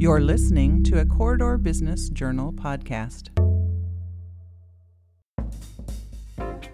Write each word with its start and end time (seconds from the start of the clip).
You're 0.00 0.20
listening 0.20 0.84
to 0.84 1.00
a 1.00 1.04
Corridor 1.04 1.58
Business 1.58 2.08
Journal 2.08 2.52
podcast. 2.52 3.30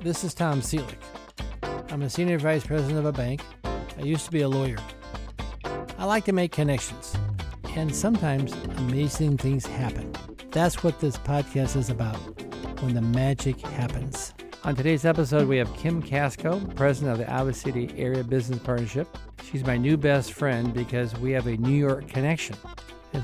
This 0.03 0.25
is 0.25 0.35
Tom 0.35 0.61
Seelig. 0.61 0.99
I'm 1.91 2.03
a 2.03 2.11
senior 2.11 2.39
vice 2.39 2.67
president 2.67 2.99
of 2.99 3.07
a 3.07 3.13
bank. 3.13 3.41
I 3.65 4.03
used 4.03 4.27
to 4.27 4.31
be 4.31 4.43
a 4.43 4.49
lawyer. 4.51 4.77
I 5.97 6.05
like 6.05 6.27
to 6.27 6.33
make 6.33 6.53
connections, 6.53 7.17
and 7.75 7.97
sometimes 7.97 8.53
amazing 8.77 9.39
things 9.39 9.65
happen. 9.65 10.13
That's 10.51 10.85
what 10.85 11.01
this 11.01 11.17
podcast 11.17 11.77
is 11.77 11.89
about 11.89 12.19
when 12.83 12.93
the 12.93 13.01
magic 13.01 13.59
happens. 13.59 14.35
On 14.65 14.77
today's 14.77 15.07
episode, 15.07 15.49
we 15.49 15.57
have 15.57 15.75
Kim 15.79 16.03
Casko, 16.03 16.77
president 16.77 17.13
of 17.13 17.27
the 17.27 17.33
Iowa 17.33 17.55
City 17.55 17.91
Area 17.97 18.23
Business 18.23 18.59
Partnership. 18.59 19.09
She's 19.51 19.65
my 19.65 19.79
new 19.79 19.97
best 19.97 20.35
friend 20.35 20.75
because 20.75 21.17
we 21.21 21.31
have 21.31 21.47
a 21.47 21.57
New 21.57 21.75
York 21.75 22.07
connection. 22.07 22.57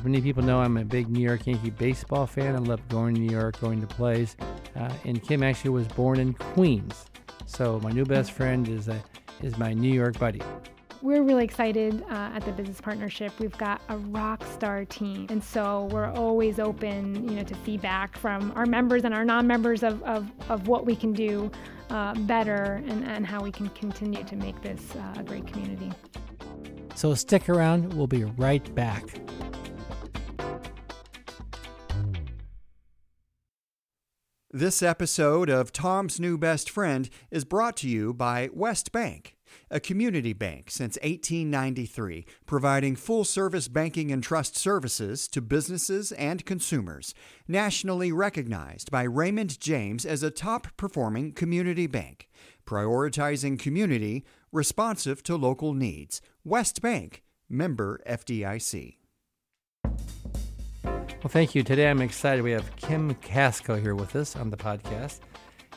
As 0.00 0.04
many 0.04 0.22
people 0.22 0.42
know, 0.42 0.60
I'm 0.60 0.78
a 0.78 0.84
big 0.84 1.10
New 1.10 1.20
York 1.20 1.46
Yankee 1.46 1.68
baseball 1.68 2.26
fan. 2.26 2.56
I 2.56 2.58
love 2.58 2.80
going 2.88 3.16
to 3.16 3.20
New 3.20 3.30
York, 3.30 3.60
going 3.60 3.82
to 3.82 3.86
plays. 3.86 4.34
Uh, 4.74 4.90
and 5.04 5.22
Kim 5.22 5.42
actually 5.42 5.72
was 5.72 5.86
born 5.88 6.18
in 6.18 6.32
Queens. 6.32 7.04
So 7.44 7.78
my 7.80 7.90
new 7.90 8.06
best 8.06 8.32
friend 8.32 8.66
is 8.66 8.88
a, 8.88 9.04
is 9.42 9.58
my 9.58 9.74
New 9.74 9.92
York 9.92 10.18
buddy. 10.18 10.40
We're 11.02 11.22
really 11.22 11.44
excited 11.44 12.02
uh, 12.08 12.30
at 12.34 12.46
the 12.46 12.52
business 12.52 12.80
partnership. 12.80 13.38
We've 13.38 13.58
got 13.58 13.82
a 13.90 13.98
rock 13.98 14.42
star 14.54 14.86
team, 14.86 15.26
and 15.28 15.44
so 15.44 15.90
we're 15.92 16.10
always 16.10 16.58
open, 16.58 17.28
you 17.28 17.36
know, 17.36 17.42
to 17.42 17.54
feedback 17.56 18.16
from 18.16 18.54
our 18.56 18.64
members 18.64 19.04
and 19.04 19.12
our 19.12 19.26
non-members 19.26 19.82
of, 19.82 20.02
of, 20.04 20.30
of 20.48 20.66
what 20.66 20.86
we 20.86 20.96
can 20.96 21.12
do 21.12 21.50
uh, 21.90 22.14
better 22.20 22.82
and, 22.86 23.04
and 23.04 23.26
how 23.26 23.42
we 23.42 23.52
can 23.52 23.68
continue 23.68 24.24
to 24.24 24.36
make 24.36 24.62
this 24.62 24.96
uh, 24.96 25.20
a 25.20 25.22
great 25.22 25.46
community. 25.46 25.92
So 26.94 27.14
stick 27.14 27.50
around. 27.50 27.92
We'll 27.92 28.06
be 28.06 28.24
right 28.24 28.74
back. 28.74 29.04
This 34.52 34.82
episode 34.82 35.48
of 35.48 35.72
Tom's 35.72 36.18
New 36.18 36.36
Best 36.36 36.70
Friend 36.70 37.08
is 37.30 37.44
brought 37.44 37.76
to 37.76 37.88
you 37.88 38.12
by 38.12 38.48
West 38.52 38.90
Bank, 38.90 39.36
a 39.70 39.78
community 39.78 40.32
bank 40.32 40.72
since 40.72 40.96
1893, 41.04 42.26
providing 42.46 42.96
full 42.96 43.24
service 43.24 43.68
banking 43.68 44.10
and 44.10 44.24
trust 44.24 44.56
services 44.56 45.28
to 45.28 45.40
businesses 45.40 46.10
and 46.10 46.44
consumers. 46.44 47.14
Nationally 47.46 48.10
recognized 48.10 48.90
by 48.90 49.04
Raymond 49.04 49.60
James 49.60 50.04
as 50.04 50.24
a 50.24 50.32
top 50.32 50.66
performing 50.76 51.30
community 51.30 51.86
bank, 51.86 52.28
prioritizing 52.66 53.56
community, 53.56 54.24
responsive 54.50 55.22
to 55.22 55.36
local 55.36 55.74
needs. 55.74 56.20
West 56.42 56.82
Bank, 56.82 57.22
member 57.48 58.00
FDIC. 58.04 58.96
Well, 61.22 61.28
thank 61.28 61.54
you. 61.54 61.62
Today 61.62 61.90
I'm 61.90 62.00
excited. 62.00 62.42
We 62.42 62.52
have 62.52 62.74
Kim 62.76 63.14
Casko 63.16 63.80
here 63.80 63.94
with 63.94 64.16
us 64.16 64.36
on 64.36 64.50
the 64.50 64.56
podcast. 64.56 65.20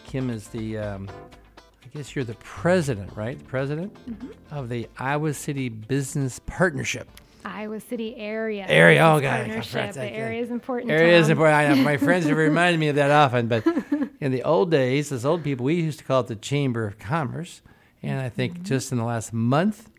Kim 0.05 0.29
is 0.29 0.47
the, 0.47 0.77
um, 0.77 1.09
I 1.57 1.87
guess 1.97 2.15
you're 2.15 2.23
the 2.23 2.35
president, 2.35 3.15
right? 3.15 3.37
The 3.37 3.43
president 3.45 3.93
Mm-hmm. 4.09 4.55
of 4.55 4.69
the 4.69 4.87
Iowa 4.97 5.33
City 5.33 5.67
Business 5.69 6.39
Partnership. 6.45 7.09
Iowa 7.43 7.81
City 7.81 8.15
area. 8.15 8.65
Area, 8.69 9.01
oh, 9.05 9.19
God, 9.19 9.45
partnership. 9.45 9.93
The 9.93 10.05
area 10.05 10.41
is 10.41 10.49
important. 10.49 10.91
Area 10.91 11.17
is 11.19 11.27
important. 11.27 11.55
I 11.57 11.67
know 11.67 11.83
my 11.83 11.97
friends 11.97 12.25
have 12.25 12.37
reminded 12.37 12.79
me 12.79 12.87
of 12.87 12.95
that 12.95 13.11
often, 13.11 13.47
but 13.47 13.65
in 14.21 14.31
the 14.31 14.43
old 14.43 14.71
days, 14.71 15.11
as 15.11 15.25
old 15.25 15.43
people, 15.43 15.65
we 15.65 15.75
used 15.75 15.99
to 15.99 16.05
call 16.05 16.21
it 16.21 16.27
the 16.27 16.37
Chamber 16.37 16.87
of 16.87 16.97
Commerce. 16.99 17.61
And 18.01 18.21
I 18.21 18.29
think 18.29 18.53
Mm-hmm. 18.53 18.63
just 18.63 18.93
in 18.93 18.97
the 18.97 19.03
last 19.03 19.33
month, 19.33 19.89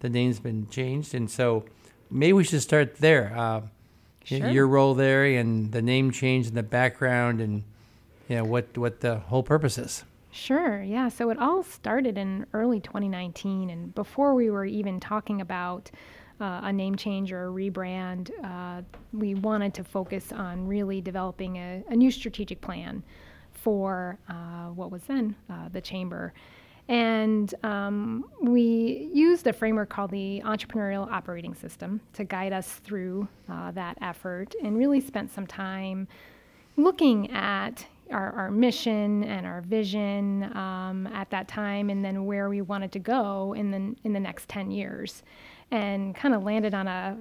the 0.00 0.08
name's 0.08 0.40
been 0.40 0.68
changed. 0.70 1.14
And 1.14 1.30
so 1.30 1.66
maybe 2.10 2.32
we 2.32 2.42
should 2.42 2.62
start 2.62 2.96
there. 2.96 3.32
Uh, 3.36 3.60
Sure. 4.24 4.48
Your 4.50 4.66
role 4.66 4.94
there 4.94 5.24
and 5.24 5.72
the 5.72 5.82
name 5.82 6.10
change 6.10 6.46
and 6.46 6.56
the 6.56 6.62
background 6.62 7.40
and 7.40 7.64
you 8.28 8.36
know, 8.36 8.44
what, 8.44 8.76
what 8.78 9.00
the 9.00 9.16
whole 9.16 9.42
purpose 9.42 9.78
is. 9.78 10.04
Sure, 10.30 10.82
yeah. 10.82 11.08
So 11.10 11.28
it 11.28 11.38
all 11.38 11.62
started 11.62 12.16
in 12.16 12.46
early 12.54 12.80
2019, 12.80 13.68
and 13.68 13.94
before 13.94 14.34
we 14.34 14.48
were 14.48 14.64
even 14.64 14.98
talking 14.98 15.42
about 15.42 15.90
uh, 16.40 16.60
a 16.64 16.72
name 16.72 16.96
change 16.96 17.32
or 17.32 17.48
a 17.48 17.50
rebrand, 17.50 18.30
uh, 18.42 18.80
we 19.12 19.34
wanted 19.34 19.74
to 19.74 19.84
focus 19.84 20.32
on 20.32 20.66
really 20.66 21.02
developing 21.02 21.56
a, 21.56 21.84
a 21.88 21.94
new 21.94 22.10
strategic 22.10 22.62
plan 22.62 23.02
for 23.52 24.18
uh, 24.28 24.68
what 24.68 24.90
was 24.90 25.02
then 25.02 25.36
uh, 25.50 25.68
the 25.68 25.80
chamber. 25.80 26.32
And 26.88 27.54
um, 27.62 28.26
we 28.42 29.10
used 29.12 29.46
a 29.46 29.52
framework 29.52 29.88
called 29.88 30.10
the 30.10 30.42
Entrepreneurial 30.44 31.10
Operating 31.10 31.54
System 31.54 32.00
to 32.14 32.24
guide 32.24 32.52
us 32.52 32.68
through 32.84 33.28
uh, 33.48 33.70
that 33.72 33.96
effort 34.00 34.54
and 34.62 34.76
really 34.76 35.00
spent 35.00 35.32
some 35.32 35.46
time 35.46 36.08
looking 36.76 37.30
at 37.30 37.86
our, 38.10 38.32
our 38.32 38.50
mission 38.50 39.24
and 39.24 39.46
our 39.46 39.62
vision 39.62 40.44
um, 40.56 41.06
at 41.08 41.30
that 41.30 41.48
time 41.48 41.88
and 41.88 42.04
then 42.04 42.26
where 42.26 42.48
we 42.48 42.60
wanted 42.60 42.92
to 42.92 42.98
go 42.98 43.54
in 43.54 43.70
the, 43.70 43.96
in 44.04 44.12
the 44.12 44.20
next 44.20 44.48
10 44.48 44.70
years 44.70 45.22
and 45.70 46.14
kind 46.14 46.34
of 46.34 46.42
landed 46.42 46.74
on 46.74 46.88
a 46.88 47.16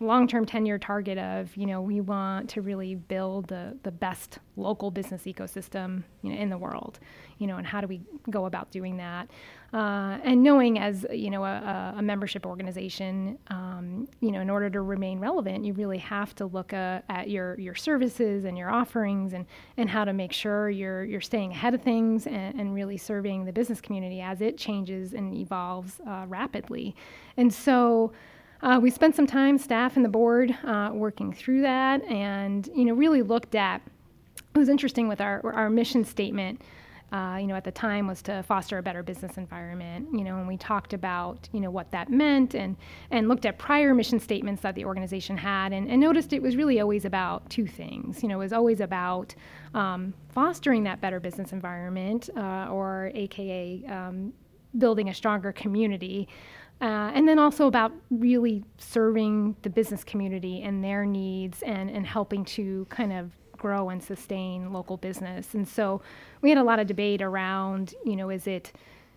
long-term 0.00 0.46
10-year 0.46 0.78
target 0.78 1.18
of 1.18 1.56
you 1.56 1.66
know 1.66 1.80
we 1.80 2.00
want 2.00 2.48
to 2.50 2.62
really 2.62 2.94
build 2.94 3.48
the, 3.48 3.76
the 3.82 3.90
best 3.90 4.38
local 4.56 4.90
business 4.90 5.22
ecosystem 5.22 6.02
you 6.22 6.32
know 6.32 6.40
in 6.40 6.50
the 6.50 6.58
world 6.58 7.00
you 7.38 7.46
know 7.46 7.56
and 7.56 7.66
how 7.66 7.80
do 7.80 7.86
we 7.86 8.00
go 8.30 8.46
about 8.46 8.70
doing 8.70 8.96
that? 8.96 9.28
Uh, 9.72 10.18
and 10.24 10.42
knowing 10.42 10.78
as 10.78 11.04
you 11.12 11.28
know 11.28 11.44
a, 11.44 11.94
a 11.98 12.02
membership 12.02 12.46
organization 12.46 13.38
um, 13.48 14.08
you 14.20 14.32
know 14.32 14.40
in 14.40 14.48
order 14.48 14.70
to 14.70 14.80
remain 14.80 15.18
relevant 15.18 15.64
you 15.64 15.72
really 15.74 15.98
have 15.98 16.34
to 16.34 16.46
look 16.46 16.72
uh, 16.72 17.00
at 17.08 17.28
your 17.28 17.58
your 17.58 17.74
services 17.74 18.44
and 18.44 18.56
your 18.56 18.70
offerings 18.70 19.32
and 19.34 19.44
and 19.76 19.90
how 19.90 20.04
to 20.04 20.12
make 20.12 20.32
sure 20.32 20.70
you're 20.70 21.04
you're 21.04 21.20
staying 21.20 21.50
ahead 21.50 21.74
of 21.74 21.82
things 21.82 22.26
and, 22.26 22.58
and 22.58 22.74
really 22.74 22.96
serving 22.96 23.44
the 23.44 23.52
business 23.52 23.80
community 23.80 24.20
as 24.20 24.40
it 24.40 24.56
changes 24.56 25.12
and 25.12 25.34
evolves 25.34 26.00
uh, 26.06 26.24
rapidly. 26.28 26.96
And 27.36 27.52
so 27.52 28.12
uh, 28.62 28.78
we 28.82 28.90
spent 28.90 29.14
some 29.14 29.26
time, 29.26 29.58
staff 29.58 29.96
and 29.96 30.04
the 30.04 30.08
board, 30.08 30.56
uh, 30.64 30.90
working 30.92 31.32
through 31.32 31.62
that, 31.62 32.02
and 32.04 32.68
you 32.74 32.84
know, 32.84 32.94
really 32.94 33.22
looked 33.22 33.54
at. 33.54 33.80
It 34.54 34.58
was 34.58 34.68
interesting 34.68 35.08
with 35.08 35.20
our 35.20 35.40
our 35.54 35.70
mission 35.70 36.04
statement. 36.04 36.62
Uh, 37.10 37.38
you 37.40 37.46
know, 37.46 37.54
at 37.54 37.64
the 37.64 37.72
time 37.72 38.06
was 38.06 38.20
to 38.20 38.42
foster 38.42 38.76
a 38.76 38.82
better 38.82 39.02
business 39.02 39.38
environment. 39.38 40.06
You 40.12 40.24
know, 40.24 40.36
and 40.38 40.48
we 40.48 40.56
talked 40.56 40.92
about 40.92 41.48
you 41.52 41.60
know 41.60 41.70
what 41.70 41.90
that 41.92 42.10
meant, 42.10 42.54
and 42.54 42.76
and 43.12 43.28
looked 43.28 43.46
at 43.46 43.58
prior 43.58 43.94
mission 43.94 44.18
statements 44.18 44.60
that 44.62 44.74
the 44.74 44.84
organization 44.84 45.36
had, 45.36 45.72
and, 45.72 45.88
and 45.88 46.00
noticed 46.00 46.32
it 46.32 46.42
was 46.42 46.56
really 46.56 46.80
always 46.80 47.04
about 47.04 47.48
two 47.48 47.66
things. 47.66 48.22
You 48.22 48.28
know, 48.28 48.36
it 48.36 48.44
was 48.44 48.52
always 48.52 48.80
about 48.80 49.34
um, 49.72 50.12
fostering 50.30 50.82
that 50.84 51.00
better 51.00 51.20
business 51.20 51.52
environment, 51.52 52.28
uh, 52.36 52.66
or 52.70 53.12
AKA 53.14 53.84
um, 53.88 54.32
building 54.76 55.08
a 55.08 55.14
stronger 55.14 55.52
community. 55.52 56.28
Uh, 56.80 57.10
and 57.12 57.26
then 57.26 57.38
also 57.38 57.66
about 57.66 57.92
really 58.10 58.64
serving 58.78 59.56
the 59.62 59.70
business 59.70 60.04
community 60.04 60.62
and 60.62 60.84
their 60.84 61.04
needs 61.04 61.62
and, 61.62 61.90
and 61.90 62.06
helping 62.06 62.44
to 62.44 62.86
kind 62.88 63.12
of 63.12 63.32
grow 63.56 63.88
and 63.88 64.02
sustain 64.02 64.72
local 64.72 64.96
business. 64.96 65.54
And 65.54 65.66
so 65.66 66.00
we 66.40 66.50
had 66.50 66.58
a 66.58 66.62
lot 66.62 66.78
of 66.78 66.86
debate 66.86 67.20
around, 67.20 67.94
you 68.04 68.14
know, 68.14 68.30
is 68.30 68.46
it, 68.46 68.72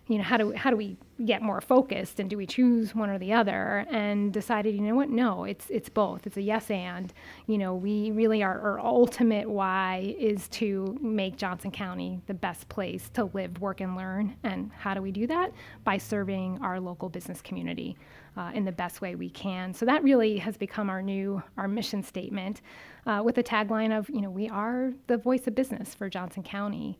you 0.08 0.18
know, 0.18 0.24
how 0.24 0.36
do 0.36 0.52
how 0.52 0.70
do 0.70 0.76
we 0.76 0.96
get 1.24 1.42
more 1.42 1.60
focused 1.60 2.18
and 2.18 2.28
do 2.28 2.36
we 2.36 2.44
choose 2.44 2.92
one 2.94 3.08
or 3.08 3.18
the 3.18 3.32
other? 3.32 3.86
And 3.88 4.32
decided, 4.32 4.74
you 4.74 4.80
know 4.80 4.96
what, 4.96 5.08
no, 5.08 5.44
it's 5.44 5.70
it's 5.70 5.88
both. 5.88 6.26
It's 6.26 6.36
a 6.36 6.42
yes 6.42 6.70
and. 6.70 7.12
You 7.46 7.58
know, 7.58 7.74
we 7.74 8.10
really 8.10 8.42
are 8.42 8.60
our 8.60 8.80
ultimate 8.80 9.48
why 9.48 10.16
is 10.18 10.48
to 10.48 10.98
make 11.00 11.36
Johnson 11.36 11.70
County 11.70 12.20
the 12.26 12.34
best 12.34 12.68
place 12.68 13.10
to 13.14 13.24
live, 13.32 13.60
work, 13.60 13.80
and 13.80 13.96
learn. 13.96 14.36
And 14.42 14.72
how 14.72 14.92
do 14.92 15.00
we 15.00 15.12
do 15.12 15.26
that? 15.28 15.52
By 15.84 15.98
serving 15.98 16.58
our 16.60 16.80
local 16.80 17.08
business 17.08 17.40
community 17.40 17.96
uh, 18.36 18.50
in 18.54 18.64
the 18.64 18.72
best 18.72 19.00
way 19.00 19.14
we 19.14 19.30
can. 19.30 19.72
So 19.72 19.86
that 19.86 20.02
really 20.02 20.36
has 20.38 20.56
become 20.56 20.90
our 20.90 21.00
new 21.00 21.42
our 21.56 21.68
mission 21.68 22.02
statement, 22.02 22.60
uh, 23.06 23.22
with 23.24 23.36
the 23.36 23.44
tagline 23.44 23.96
of, 23.96 24.08
you 24.10 24.20
know, 24.20 24.30
we 24.30 24.48
are 24.48 24.92
the 25.06 25.16
voice 25.16 25.46
of 25.46 25.54
business 25.54 25.94
for 25.94 26.08
Johnson 26.10 26.42
County. 26.42 26.98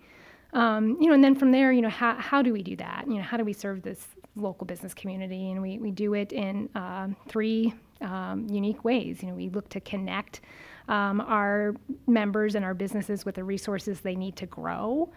Um, 0.52 0.98
you 1.00 1.08
know, 1.08 1.14
and 1.14 1.24
then 1.24 1.34
from 1.34 1.50
there, 1.50 1.72
you 1.72 1.80
know, 1.80 1.88
how, 1.88 2.14
how 2.16 2.42
do 2.42 2.52
we 2.52 2.62
do 2.62 2.76
that? 2.76 3.04
You 3.08 3.14
know, 3.14 3.22
how 3.22 3.36
do 3.36 3.44
we 3.44 3.52
serve 3.52 3.82
this 3.82 4.06
local 4.36 4.66
business 4.66 4.92
community? 4.92 5.50
And 5.50 5.62
we, 5.62 5.78
we 5.78 5.90
do 5.90 6.14
it 6.14 6.32
in 6.32 6.68
uh, 6.74 7.08
three 7.28 7.72
um, 8.02 8.46
unique 8.50 8.84
ways. 8.84 9.22
You 9.22 9.28
know, 9.28 9.34
we 9.34 9.48
look 9.48 9.68
to 9.70 9.80
connect 9.80 10.42
um, 10.88 11.20
our 11.20 11.74
members 12.06 12.54
and 12.54 12.64
our 12.64 12.74
businesses 12.74 13.24
with 13.24 13.36
the 13.36 13.44
resources 13.44 14.00
they 14.00 14.16
need 14.16 14.36
to 14.36 14.46
grow. 14.46 15.10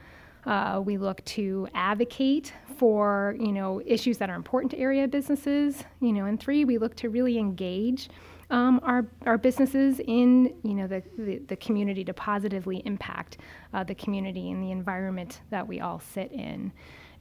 Uh, 0.45 0.79
we 0.83 0.97
look 0.97 1.25
to 1.25 1.67
advocate 1.73 2.53
for 2.77 3.35
you 3.39 3.51
know 3.51 3.81
issues 3.83 4.19
that 4.19 4.29
are 4.29 4.35
important 4.35 4.69
to 4.71 4.77
area 4.77 5.07
businesses. 5.07 5.83
You 6.01 6.13
know, 6.13 6.25
and 6.25 6.39
three, 6.39 6.65
we 6.65 6.77
look 6.77 6.95
to 6.97 7.09
really 7.09 7.39
engage 7.39 8.09
um, 8.49 8.79
our, 8.83 9.05
our 9.25 9.37
businesses 9.37 9.99
in 10.07 10.53
you 10.63 10.73
know 10.73 10.87
the, 10.87 11.03
the, 11.17 11.37
the 11.47 11.55
community 11.55 12.03
to 12.05 12.13
positively 12.13 12.81
impact 12.85 13.37
uh, 13.73 13.83
the 13.83 13.95
community 13.95 14.51
and 14.51 14.61
the 14.61 14.71
environment 14.71 15.41
that 15.49 15.67
we 15.67 15.79
all 15.79 15.99
sit 15.99 16.31
in. 16.31 16.71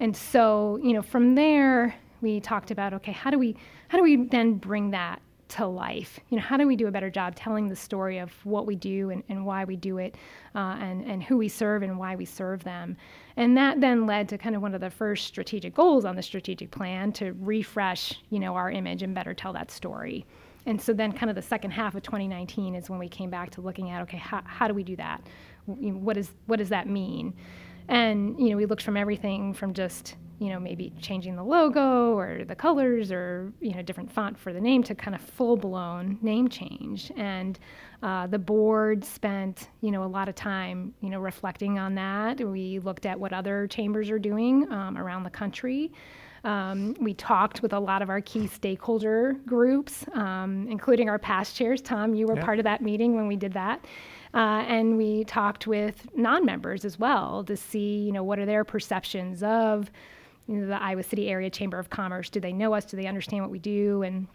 And 0.01 0.17
so 0.17 0.79
you 0.83 0.93
know 0.93 1.03
from 1.03 1.35
there 1.35 1.95
we 2.21 2.41
talked 2.41 2.71
about 2.71 2.95
okay 2.95 3.13
how 3.13 3.31
do 3.31 3.39
we 3.39 3.57
how 3.89 3.99
do 3.99 4.05
we 4.05 4.17
then 4.27 4.55
bring 4.55 4.91
that 4.91 5.21
to 5.47 5.67
life. 5.67 6.19
You 6.31 6.39
know, 6.39 6.43
how 6.43 6.57
do 6.57 6.67
we 6.67 6.75
do 6.75 6.87
a 6.87 6.91
better 6.91 7.11
job 7.11 7.35
telling 7.37 7.69
the 7.69 7.77
story 7.77 8.19
of 8.19 8.33
what 8.45 8.67
we 8.67 8.75
do 8.75 9.11
and, 9.11 9.23
and 9.29 9.45
why 9.45 9.65
we 9.65 9.77
do 9.77 9.99
it, 9.99 10.17
uh, 10.55 10.77
and 10.81 11.05
and 11.05 11.23
who 11.23 11.37
we 11.37 11.49
serve 11.49 11.83
and 11.83 11.99
why 11.99 12.17
we 12.17 12.25
serve 12.25 12.65
them, 12.65 12.97
and 13.37 13.57
that 13.57 13.81
then 13.81 14.07
led 14.07 14.29
to 14.31 14.39
kind 14.39 14.57
of 14.57 14.63
one 14.63 14.75
of 14.75 14.81
the 14.81 14.91
first 14.91 15.27
strategic 15.27 15.75
goals 15.75 16.05
on 16.05 16.17
the 16.17 16.23
strategic 16.23 16.71
plan 16.71 17.13
to 17.13 17.37
refresh, 17.41 18.15
you 18.31 18.41
know, 18.41 18.57
our 18.57 18.71
image 18.71 19.03
and 19.03 19.15
better 19.15 19.35
tell 19.35 19.53
that 19.53 19.71
story. 19.71 20.27
And 20.67 20.81
so 20.81 20.93
then, 20.93 21.13
kind 21.13 21.31
of 21.31 21.37
the 21.37 21.43
second 21.43 21.73
half 21.73 21.95
of 21.95 22.03
2019 22.03 22.75
is 22.75 22.89
when 22.89 22.99
we 22.99 23.09
came 23.09 23.31
back 23.31 23.51
to 23.51 23.61
looking 23.61 23.91
at 23.91 24.03
okay, 24.03 24.17
how, 24.17 24.43
how 24.45 24.69
do 24.69 24.75
we 24.75 24.83
do 24.83 24.97
that? 24.97 25.27
What 25.67 26.17
is 26.17 26.31
what 26.47 26.59
does 26.59 26.71
that 26.71 26.89
mean? 26.89 27.35
And 27.89 28.39
you 28.39 28.51
know, 28.51 28.57
we 28.57 28.67
looked 28.67 28.83
from 28.83 28.97
everything 28.97 29.55
from 29.55 29.75
just 29.75 30.17
you 30.39 30.49
know 30.49 30.59
maybe 30.59 30.93
changing 31.01 31.37
the 31.37 31.45
logo 31.45 32.19
or 32.19 32.45
the 32.45 32.55
colors 32.55 33.13
or 33.13 33.53
you 33.61 33.75
know 33.75 33.83
different 33.83 34.11
font 34.11 34.37
for 34.39 34.53
the 34.53 34.61
name 34.61 34.83
to 34.83 34.95
kind 34.95 35.15
of 35.15 35.21
full 35.21 35.57
blown 35.57 36.19
name 36.23 36.49
change. 36.49 37.13
And 37.17 37.59
uh, 38.03 38.27
the 38.27 38.39
board 38.39 39.05
spent 39.05 39.69
you 39.81 39.91
know 39.91 40.05
a 40.05 40.07
lot 40.07 40.29
of 40.29 40.35
time 40.35 40.95
you 41.01 41.11
know 41.11 41.21
reflecting 41.21 41.79
on 41.79 41.95
that. 41.97 42.41
We 42.41 42.79
looked 42.79 43.07
at 43.07 43.19
what 43.19 43.33
other 43.33 43.67
chambers 43.67 44.11
are 44.11 44.19
doing 44.19 44.71
um, 44.73 44.97
around 44.97 45.25
the 45.25 45.31
country. 45.31 45.93
Um, 46.45 46.95
we 47.01 47.15
talked 47.15 47.63
with 47.63 47.73
a 47.73 47.81
lot 47.81 48.03
of 48.03 48.11
our 48.11 48.21
key 48.21 48.47
stakeholder 48.47 49.35
groups, 49.47 50.05
um, 50.13 50.67
including 50.69 51.09
our 51.09 51.19
past 51.19 51.57
chairs. 51.57 51.81
Tom, 51.81 52.15
you 52.15 52.27
were 52.27 52.37
part 52.37 52.59
of 52.59 52.65
that 52.65 52.83
meeting 52.83 53.17
when 53.17 53.27
we 53.27 53.37
did 53.37 53.55
that. 53.55 53.85
Uh, 54.35 54.65
and 54.67 54.97
we 54.97 55.25
talked 55.25 55.67
with 55.67 56.07
non-members 56.17 56.85
as 56.85 56.99
well 56.99 57.45
to 57.45 57.57
see, 57.57 57.99
you 58.01 58.13
know, 58.13 58.23
what 58.23 58.39
are 58.39 58.47
their 58.47 58.65
perceptions 58.65 59.43
of 59.43 59.91
you 60.47 60.57
know, 60.57 60.67
the 60.67 60.83
Iowa 60.83 61.03
City 61.03 61.31
Area 61.31 61.49
Chamber 61.49 61.79
of 61.79 61.89
Commerce. 61.89 62.29
Do 62.31 62.41
they 62.41 62.53
know 62.53 62.75
us? 62.75 62.85
Do 62.85 62.97
they 62.97 63.07
understand 63.07 63.43
what 63.43 63.51
we 63.51 63.59
do? 63.59 64.03
And 64.03 64.27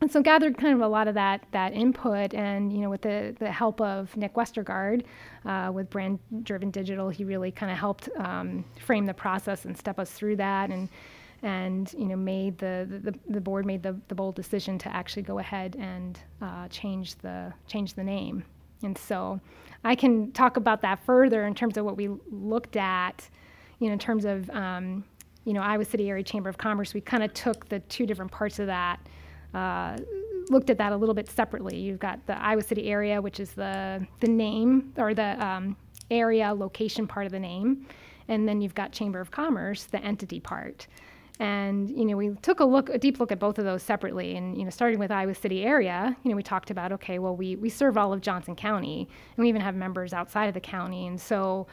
and 0.00 0.12
so 0.12 0.20
gathered 0.20 0.58
kind 0.58 0.74
of 0.74 0.80
a 0.80 0.88
lot 0.88 1.08
of 1.08 1.14
that 1.14 1.46
that 1.52 1.72
input, 1.72 2.34
and 2.34 2.72
you 2.72 2.80
know, 2.80 2.90
with 2.90 3.02
the 3.02 3.34
the 3.38 3.50
help 3.50 3.80
of 3.80 4.14
Nick 4.16 4.34
Westergaard, 4.34 5.04
uh, 5.46 5.70
with 5.72 5.88
Brand 5.88 6.18
Driven 6.42 6.70
Digital, 6.70 7.08
he 7.08 7.24
really 7.24 7.50
kind 7.50 7.72
of 7.72 7.78
helped 7.78 8.08
um, 8.16 8.64
frame 8.80 9.06
the 9.06 9.14
process 9.14 9.64
and 9.64 9.76
step 9.76 9.98
us 9.98 10.10
through 10.10 10.36
that, 10.36 10.70
and 10.70 10.88
and 11.44 11.92
you 11.92 12.06
know, 12.06 12.16
made 12.16 12.58
the 12.58 12.86
the, 13.04 13.14
the 13.28 13.40
board 13.40 13.66
made 13.66 13.82
the, 13.82 13.94
the 14.08 14.14
bold 14.14 14.34
decision 14.34 14.78
to 14.78 14.88
actually 14.88 15.22
go 15.22 15.38
ahead 15.38 15.76
and 15.78 16.18
uh, 16.40 16.66
change 16.68 17.16
the 17.16 17.52
change 17.68 17.94
the 17.94 18.02
name. 18.02 18.42
And 18.82 18.96
so 18.96 19.38
I 19.84 19.94
can 19.94 20.32
talk 20.32 20.56
about 20.56 20.80
that 20.82 21.04
further 21.04 21.46
in 21.46 21.54
terms 21.54 21.76
of 21.76 21.84
what 21.84 21.96
we 21.96 22.08
looked 22.30 22.76
at, 22.76 23.28
you 23.78 23.88
know, 23.88 23.92
in 23.92 23.98
terms 23.98 24.24
of, 24.24 24.48
um, 24.50 25.04
you 25.44 25.52
know, 25.52 25.60
Iowa 25.60 25.84
City 25.84 26.08
Area 26.08 26.24
Chamber 26.24 26.48
of 26.48 26.58
Commerce. 26.58 26.94
We 26.94 27.00
kind 27.00 27.22
of 27.22 27.32
took 27.34 27.68
the 27.68 27.80
two 27.80 28.06
different 28.06 28.32
parts 28.32 28.58
of 28.58 28.66
that, 28.66 28.98
uh, 29.52 29.98
looked 30.50 30.70
at 30.70 30.78
that 30.78 30.92
a 30.92 30.96
little 30.96 31.14
bit 31.14 31.28
separately. 31.30 31.76
You've 31.76 31.98
got 31.98 32.26
the 32.26 32.42
Iowa 32.42 32.62
City 32.62 32.90
area, 32.90 33.20
which 33.20 33.40
is 33.40 33.52
the, 33.52 34.06
the 34.20 34.28
name 34.28 34.92
or 34.96 35.14
the 35.14 35.44
um, 35.44 35.76
area 36.10 36.52
location 36.52 37.06
part 37.06 37.26
of 37.26 37.32
the 37.32 37.40
name. 37.40 37.86
And 38.28 38.48
then 38.48 38.62
you've 38.62 38.74
got 38.74 38.92
Chamber 38.92 39.20
of 39.20 39.30
Commerce, 39.30 39.84
the 39.84 40.02
entity 40.02 40.40
part. 40.40 40.86
And 41.40 41.90
you 41.90 42.04
know, 42.04 42.16
we 42.16 42.30
took 42.42 42.60
a 42.60 42.64
look, 42.64 42.88
a 42.88 42.98
deep 42.98 43.18
look 43.18 43.32
at 43.32 43.40
both 43.40 43.58
of 43.58 43.64
those 43.64 43.82
separately. 43.82 44.36
And 44.36 44.56
you 44.56 44.64
know, 44.64 44.70
starting 44.70 44.98
with 44.98 45.10
Iowa 45.10 45.34
City 45.34 45.64
area, 45.64 46.16
you 46.22 46.30
know, 46.30 46.36
we 46.36 46.42
talked 46.42 46.70
about 46.70 46.92
okay, 46.92 47.18
well, 47.18 47.36
we 47.36 47.56
we 47.56 47.68
serve 47.68 47.98
all 47.98 48.12
of 48.12 48.20
Johnson 48.20 48.54
County, 48.54 49.08
and 49.36 49.42
we 49.42 49.48
even 49.48 49.60
have 49.60 49.74
members 49.74 50.12
outside 50.12 50.46
of 50.46 50.54
the 50.54 50.60
county. 50.60 51.06
And 51.08 51.20
so, 51.20 51.66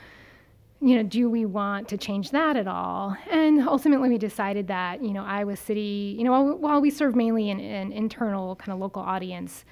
you 0.82 0.96
know, 0.96 1.04
do 1.04 1.30
we 1.30 1.46
want 1.46 1.88
to 1.90 1.98
change 1.98 2.32
that 2.32 2.58
at 2.58 2.68
all? 2.68 3.16
And 3.30 3.62
ultimately, 3.68 4.10
we 4.10 4.18
decided 4.18 4.68
that 4.68 5.04
you 5.04 5.12
know, 5.12 5.24
Iowa 5.24 5.56
City, 5.56 6.16
you 6.18 6.24
know, 6.24 6.32
while, 6.32 6.58
while 6.58 6.82
we 6.82 6.90
serve 6.90 7.16
mainly 7.16 7.52
an, 7.52 7.60
an 7.60 7.92
internal 7.92 8.56
kind 8.56 8.74
of 8.74 8.80
local 8.80 9.04
audience, 9.04 9.64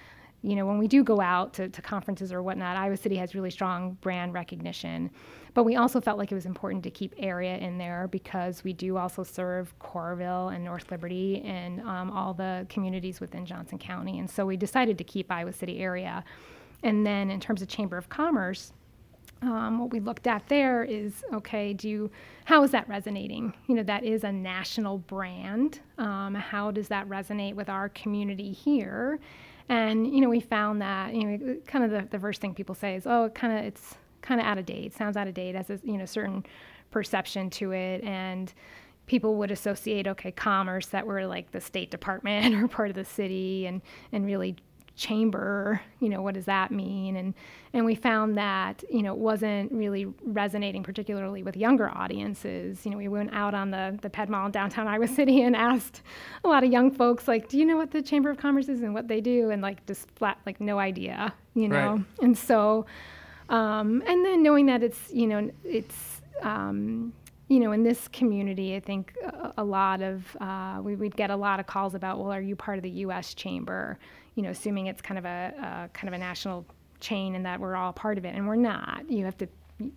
you 0.44 0.56
know, 0.56 0.68
when 0.68 0.78
we 0.78 0.88
do 0.88 1.04
go 1.04 1.20
out 1.20 1.54
to, 1.56 1.68
to 1.68 1.82
conferences 1.82 2.32
or 2.32 2.44
whatnot, 2.44 2.78
Iowa 2.78 2.96
City 2.96 3.16
has 3.18 3.34
really 3.34 3.52
strong 3.52 3.98
brand 4.02 4.34
recognition. 4.34 5.10
But 5.54 5.64
we 5.64 5.76
also 5.76 6.00
felt 6.00 6.18
like 6.18 6.32
it 6.32 6.36
was 6.36 6.46
important 6.46 6.84
to 6.84 6.92
keep 6.92 7.14
area 7.18 7.58
in 7.58 7.78
there 7.78 8.08
because 8.08 8.64
we 8.64 8.74
do 8.74 8.98
also 8.98 9.24
serve 9.24 9.78
Coralville 9.80 10.54
and 10.54 10.64
North 10.64 10.92
Liberty 10.92 11.42
and 11.46 11.82
um, 11.82 12.12
all 12.12 12.34
the 12.34 12.66
communities 12.70 13.20
within 13.20 13.46
Johnson 13.46 13.78
County. 13.78 14.20
And 14.20 14.30
so 14.30 14.46
we 14.46 14.58
decided 14.58 14.98
to 14.98 15.04
keep 15.04 15.32
Iowa 15.32 15.54
City 15.54 15.80
area. 15.80 16.24
And 16.84 17.06
then 17.06 17.30
in 17.30 17.40
terms 17.40 17.62
of 17.62 17.68
Chamber 17.68 17.98
of 17.98 18.10
Commerce, 18.10 18.74
um, 19.42 19.80
what 19.80 19.92
we 19.92 20.00
looked 20.00 20.28
at 20.28 20.48
there 20.50 20.84
is 20.84 21.24
okay 21.32 21.74
do 21.74 21.88
you, 21.88 22.12
how 22.46 22.64
is 22.64 22.72
that 22.72 22.88
resonating 22.90 23.54
you 23.68 23.76
know 23.76 23.84
that 23.84 24.04
is 24.04 24.24
a 24.24 24.32
national 24.32 24.98
brand 24.98 25.80
um, 25.98 26.36
how 26.36 26.72
does 26.72 26.90
that 26.90 27.08
resonate 27.08 27.54
with 27.54 27.70
our 27.70 27.90
community 27.90 28.52
here 28.52 29.20
and 29.70 30.14
you 30.14 30.20
know 30.20 30.30
we 30.30 30.40
found 30.40 30.82
that 30.82 31.14
you 31.14 31.26
know 31.26 31.58
kind 31.68 31.86
of 31.86 31.92
the, 31.92 32.08
the 32.12 32.20
first 32.20 32.42
thing 32.42 32.54
people 32.54 32.76
say 32.76 32.96
is 32.96 33.08
oh 33.08 33.30
kind 33.30 33.58
of 33.58 33.66
it's 33.66 33.96
kind 34.22 34.40
of 34.40 34.48
out 34.48 34.58
of 34.58 34.66
date, 34.66 34.94
sounds 34.94 35.18
out 35.18 35.28
of 35.28 35.34
date, 35.34 35.56
has 35.56 35.70
a 35.70 35.80
you 35.84 35.98
know 35.98 36.06
certain 36.06 36.46
perception 36.92 37.50
to 37.52 37.72
it, 37.72 38.04
and 38.04 38.54
people 39.06 39.36
would 39.36 39.52
associate 39.52 40.08
okay 40.08 40.32
commerce 40.32 40.88
that 40.88 41.06
we're 41.06 41.26
like 41.26 41.52
the 41.52 41.62
State 41.62 41.92
Department 41.92 42.56
or 42.64 42.68
part 42.68 42.90
of 42.90 42.96
the 42.96 43.06
city, 43.06 43.66
and 43.66 43.82
and 44.12 44.26
really 44.26 44.56
chamber 44.96 45.82
you 46.02 46.10
know 46.10 46.22
what 46.22 46.34
does 46.34 46.46
that 46.46 46.72
mean? 46.72 47.16
And 47.16 47.34
and 47.74 47.86
we 47.86 47.96
found 47.96 48.38
that 48.38 48.84
you 48.92 49.02
know 49.02 49.14
it 49.14 49.20
wasn't 49.20 49.72
really 49.72 50.08
resonating 50.26 50.84
particularly 50.84 51.42
with 51.42 51.56
younger 51.56 51.90
audiences. 51.90 52.86
You 52.86 52.92
know 52.92 52.98
we 52.98 53.08
went 53.08 53.34
out 53.34 53.54
on 53.54 53.72
the 53.72 53.98
the 54.02 54.10
ped 54.10 54.28
mall 54.30 54.46
in 54.46 54.52
downtown 54.52 54.88
iowa 54.88 55.08
city 55.20 55.42
and 55.42 55.56
asked 55.56 56.02
a 56.44 56.50
lot 56.50 56.66
of 56.66 56.72
young 56.72 56.92
folks 56.92 57.28
like 57.30 57.48
do 57.48 57.58
you 57.58 57.66
know 57.66 57.78
what 57.78 57.92
the 57.92 58.02
chamber 58.02 58.30
of 58.30 58.38
commerce 58.38 58.68
is 58.68 58.82
and 58.82 58.94
what 58.94 59.08
they 59.08 59.22
do? 59.22 59.50
And 59.52 59.62
like 59.62 59.86
just 59.86 60.12
flat 60.12 60.38
like 60.46 60.60
no 60.60 60.80
idea 60.80 61.34
you 61.60 61.68
know? 61.68 61.94
Right. 61.94 62.06
and 62.22 62.38
so 62.38 62.86
um, 63.50 64.04
and 64.08 64.24
then 64.24 64.44
knowing 64.44 64.68
that 64.68 64.84
it's, 64.84 65.12
you 65.12 65.28
know, 65.28 65.50
it's, 65.64 66.22
um, 66.42 67.12
you 67.48 67.60
know, 67.60 67.72
in 67.72 67.84
this 67.84 68.08
community, 68.10 68.76
I 68.76 68.80
think 68.80 69.16
a, 69.24 69.54
a 69.58 69.64
lot 69.64 70.02
of, 70.02 70.24
uh, 70.40 70.80
we, 70.82 70.96
would 70.96 71.16
get 71.16 71.32
a 71.32 71.36
lot 71.36 71.60
of 71.60 71.66
calls 71.66 71.96
about, 71.96 72.20
well, 72.20 72.32
are 72.32 72.42
you 72.42 72.56
part 72.56 72.78
of 72.78 72.84
the 72.84 72.92
U.S. 72.92 73.34
Chamber? 73.34 73.98
You 74.36 74.44
know, 74.44 74.52
assuming 74.52 74.86
it's 74.86 75.02
kind 75.02 75.18
of 75.18 75.26
a, 75.26 75.54
a 75.58 75.90
kind 75.98 76.08
of 76.08 76.14
a 76.14 76.18
national 76.20 76.66
chain 77.00 77.36
and 77.36 77.46
that 77.46 77.60
we're 77.60 77.76
all 77.76 77.92
part 77.92 78.20
of 78.20 78.26
it, 78.26 78.36
and 78.36 78.48
we're 78.48 78.56
not. 78.56 79.10
You 79.10 79.26
have 79.26 79.38
to, 79.40 79.48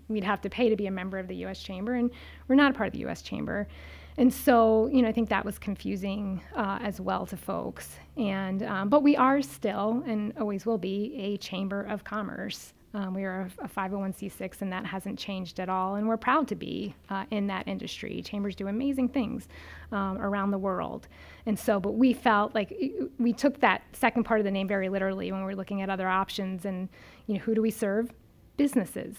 we'd 0.08 0.24
have 0.24 0.40
to 0.40 0.50
pay 0.50 0.70
to 0.70 0.76
be 0.76 0.86
a 0.86 0.90
member 0.90 1.18
of 1.18 1.28
the 1.28 1.36
U.S. 1.36 1.62
Chamber, 1.62 1.94
and 1.94 2.10
we're 2.48 2.56
not 2.56 2.70
a 2.70 2.74
part 2.74 2.86
of 2.86 2.94
the 2.94 3.00
U.S. 3.00 3.20
Chamber. 3.20 3.68
And 4.16 4.32
so, 4.32 4.88
you 4.92 5.02
know, 5.02 5.08
I 5.08 5.12
think 5.12 5.28
that 5.30 5.44
was 5.44 5.58
confusing 5.58 6.42
uh, 6.54 6.78
as 6.82 7.00
well 7.00 7.26
to 7.26 7.36
folks. 7.36 7.96
And 8.16 8.62
um, 8.62 8.88
but 8.88 9.02
we 9.02 9.16
are 9.16 9.42
still, 9.42 10.02
and 10.06 10.32
always 10.38 10.64
will 10.64 10.78
be, 10.78 11.14
a 11.18 11.36
chamber 11.38 11.82
of 11.82 12.04
commerce. 12.04 12.72
Um, 12.94 13.14
we 13.14 13.24
are 13.24 13.50
a, 13.58 13.64
a, 13.64 13.68
501c6, 13.68 14.60
and 14.60 14.72
that 14.72 14.84
hasn't 14.84 15.18
changed 15.18 15.60
at 15.60 15.68
all. 15.68 15.94
And 15.94 16.06
we're 16.06 16.18
proud 16.18 16.46
to 16.48 16.54
be 16.54 16.94
uh, 17.08 17.24
in 17.30 17.46
that 17.46 17.66
industry. 17.66 18.20
Chambers 18.22 18.54
do 18.54 18.68
amazing 18.68 19.08
things 19.08 19.48
um, 19.92 20.18
around 20.18 20.50
the 20.50 20.58
world. 20.58 21.08
And 21.46 21.58
so, 21.58 21.80
but 21.80 21.92
we 21.92 22.12
felt 22.12 22.54
like 22.54 22.78
we 23.18 23.32
took 23.32 23.60
that 23.60 23.82
second 23.92 24.24
part 24.24 24.40
of 24.40 24.44
the 24.44 24.50
name 24.50 24.68
very 24.68 24.88
literally 24.88 25.32
when 25.32 25.40
we 25.40 25.46
were 25.46 25.56
looking 25.56 25.80
at 25.80 25.88
other 25.88 26.08
options. 26.08 26.66
And, 26.66 26.88
you 27.26 27.34
know, 27.34 27.40
who 27.40 27.54
do 27.54 27.62
we 27.62 27.70
serve? 27.70 28.12
Businesses. 28.58 29.16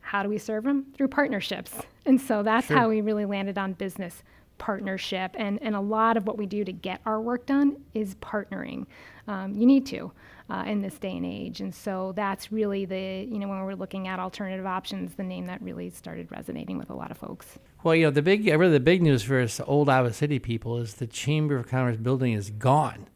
How 0.00 0.22
do 0.22 0.28
we 0.28 0.38
serve 0.38 0.64
them? 0.64 0.86
Through 0.94 1.08
partnerships. 1.08 1.74
And 2.04 2.20
so 2.20 2.42
that's 2.42 2.66
sure. 2.66 2.76
how 2.76 2.88
we 2.88 3.00
really 3.00 3.24
landed 3.24 3.56
on 3.56 3.72
business 3.72 4.22
partnership. 4.58 5.34
And, 5.38 5.58
and 5.62 5.74
a 5.74 5.80
lot 5.80 6.16
of 6.16 6.26
what 6.26 6.36
we 6.36 6.44
do 6.44 6.64
to 6.64 6.72
get 6.72 7.00
our 7.06 7.20
work 7.20 7.46
done 7.46 7.76
is 7.94 8.16
partnering. 8.16 8.86
Um, 9.26 9.54
you 9.54 9.66
need 9.66 9.86
to 9.86 10.12
uh, 10.50 10.64
in 10.66 10.80
this 10.80 10.98
day 10.98 11.16
and 11.16 11.26
age. 11.26 11.60
And 11.60 11.74
so 11.74 12.12
that's 12.16 12.50
really 12.50 12.84
the, 12.84 13.26
you 13.30 13.38
know, 13.38 13.48
when 13.48 13.60
we're 13.60 13.74
looking 13.74 14.08
at 14.08 14.18
alternative 14.18 14.66
options, 14.66 15.14
the 15.14 15.22
name 15.22 15.46
that 15.46 15.60
really 15.62 15.90
started 15.90 16.30
resonating 16.30 16.78
with 16.78 16.90
a 16.90 16.94
lot 16.94 17.10
of 17.10 17.18
folks. 17.18 17.58
Well, 17.82 17.94
you 17.94 18.04
know, 18.04 18.10
the 18.10 18.22
big, 18.22 18.46
really 18.46 18.72
the 18.72 18.80
big 18.80 19.02
news 19.02 19.22
for 19.22 19.40
us 19.40 19.60
old 19.66 19.88
Iowa 19.88 20.12
City 20.12 20.38
people 20.38 20.78
is 20.78 20.94
the 20.94 21.06
Chamber 21.06 21.56
of 21.56 21.68
Commerce 21.68 21.96
building 21.96 22.32
is 22.32 22.50
gone. 22.50 23.06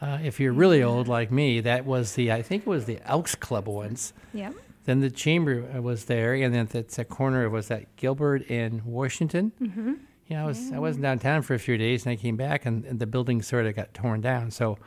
Uh, 0.00 0.18
if 0.22 0.38
you're 0.38 0.52
really 0.52 0.82
old 0.82 1.08
like 1.08 1.32
me, 1.32 1.60
that 1.60 1.86
was 1.86 2.14
the, 2.14 2.30
I 2.30 2.42
think 2.42 2.62
it 2.62 2.68
was 2.68 2.84
the 2.84 3.00
Elks 3.04 3.34
Club 3.34 3.66
once. 3.66 4.12
Yeah. 4.32 4.52
Then 4.84 5.00
the 5.00 5.10
chamber 5.10 5.62
was 5.80 6.04
there, 6.04 6.34
and 6.34 6.54
then 6.54 6.68
at 6.72 6.88
the 6.90 7.04
corner 7.04 7.50
was 7.50 7.66
that 7.68 7.96
Gilbert 7.96 8.48
and 8.48 8.84
Washington. 8.84 9.50
Mm-hmm. 9.60 9.94
Yeah, 10.28 10.44
I 10.44 10.46
was 10.46 10.70
I 10.72 10.78
wasn't 10.78 11.02
downtown 11.02 11.42
for 11.42 11.54
a 11.54 11.58
few 11.58 11.76
days, 11.76 12.06
and 12.06 12.12
I 12.12 12.16
came 12.16 12.36
back, 12.36 12.66
and, 12.66 12.84
and 12.84 13.00
the 13.00 13.06
building 13.06 13.42
sort 13.42 13.66
of 13.66 13.74
got 13.74 13.94
torn 13.94 14.20
down. 14.20 14.52
So 14.52 14.78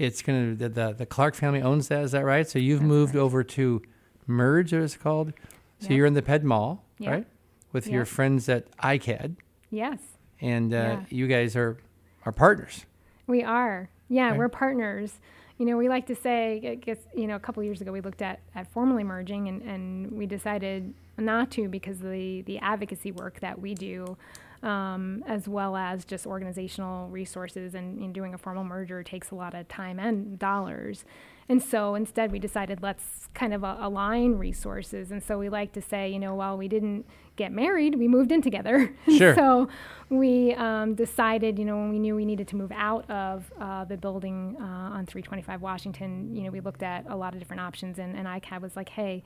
it's 0.00 0.22
going 0.22 0.56
to 0.56 0.68
the, 0.68 0.94
the 0.94 1.06
Clark 1.06 1.34
family 1.34 1.60
owns 1.60 1.88
that. 1.88 2.02
Is 2.02 2.12
that 2.12 2.24
right? 2.24 2.48
So 2.48 2.58
you've 2.58 2.80
That's 2.80 2.88
moved 2.88 3.14
right. 3.14 3.20
over 3.20 3.44
to 3.44 3.82
Merge, 4.26 4.72
as 4.72 4.94
it's 4.94 5.02
called. 5.02 5.32
So 5.78 5.92
you're 5.92 6.06
in 6.06 6.14
the 6.14 6.22
Ped 6.22 6.42
Mall, 6.42 6.84
right? 7.00 7.26
With 7.72 7.86
your 7.86 8.04
friends 8.04 8.48
at 8.48 8.76
ICAD. 8.78 9.36
Yes. 9.70 9.98
And 10.40 10.74
uh, 10.74 11.00
you 11.08 11.26
guys 11.26 11.54
are 11.54 11.78
are 12.26 12.32
partners. 12.32 12.86
We 13.26 13.42
are. 13.42 13.88
Yeah, 14.08 14.30
right. 14.30 14.38
we're 14.38 14.48
partners. 14.48 15.20
You 15.58 15.66
know, 15.66 15.76
we 15.76 15.88
like 15.88 16.06
to 16.06 16.14
say, 16.14 16.60
I 16.64 16.74
guess, 16.74 16.98
you 17.14 17.26
know, 17.26 17.36
a 17.36 17.40
couple 17.40 17.62
years 17.62 17.80
ago 17.80 17.92
we 17.92 18.00
looked 18.00 18.22
at, 18.22 18.40
at 18.54 18.66
formally 18.72 19.04
merging 19.04 19.48
and, 19.48 19.62
and 19.62 20.10
we 20.12 20.26
decided 20.26 20.94
not 21.18 21.50
to 21.52 21.68
because 21.68 21.98
the, 21.98 22.42
the 22.42 22.58
advocacy 22.58 23.12
work 23.12 23.40
that 23.40 23.60
we 23.60 23.74
do 23.74 24.16
um, 24.62 25.22
as 25.26 25.48
well 25.48 25.76
as 25.76 26.04
just 26.04 26.26
organizational 26.26 27.08
resources. 27.08 27.74
And 27.74 28.00
know, 28.06 28.12
doing 28.12 28.34
a 28.34 28.38
formal 28.38 28.64
merger 28.64 29.02
takes 29.02 29.30
a 29.30 29.34
lot 29.34 29.54
of 29.54 29.68
time 29.68 29.98
and 29.98 30.38
dollars. 30.38 31.04
And 31.48 31.60
so 31.60 31.96
instead, 31.96 32.30
we 32.30 32.38
decided 32.38 32.80
let's 32.80 33.28
kind 33.34 33.52
of 33.52 33.64
uh, 33.64 33.76
align 33.80 34.34
resources. 34.34 35.10
And 35.10 35.20
so 35.20 35.36
we 35.36 35.48
like 35.48 35.72
to 35.72 35.82
say, 35.82 36.08
you 36.08 36.20
know, 36.20 36.34
while 36.34 36.56
we 36.56 36.68
didn't 36.68 37.06
get 37.34 37.50
married, 37.50 37.96
we 37.96 38.06
moved 38.06 38.30
in 38.30 38.40
together. 38.40 38.94
Sure. 39.10 39.34
so 39.34 39.68
we 40.08 40.54
um, 40.54 40.94
decided, 40.94 41.58
you 41.58 41.64
know, 41.64 41.76
when 41.76 41.90
we 41.90 41.98
knew 41.98 42.14
we 42.14 42.24
needed 42.24 42.46
to 42.48 42.56
move 42.56 42.70
out 42.72 43.10
of 43.10 43.52
uh, 43.60 43.84
the 43.84 43.96
building 43.96 44.56
uh, 44.60 44.64
on 44.64 45.04
325 45.04 45.60
Washington, 45.60 46.34
you 46.34 46.42
know, 46.42 46.50
we 46.50 46.60
looked 46.60 46.82
at 46.82 47.04
a 47.08 47.16
lot 47.16 47.34
of 47.34 47.40
different 47.40 47.60
options. 47.60 47.98
And, 47.98 48.16
and 48.16 48.28
ICAD 48.28 48.60
was 48.60 48.76
like, 48.76 48.90
hey, 48.90 49.24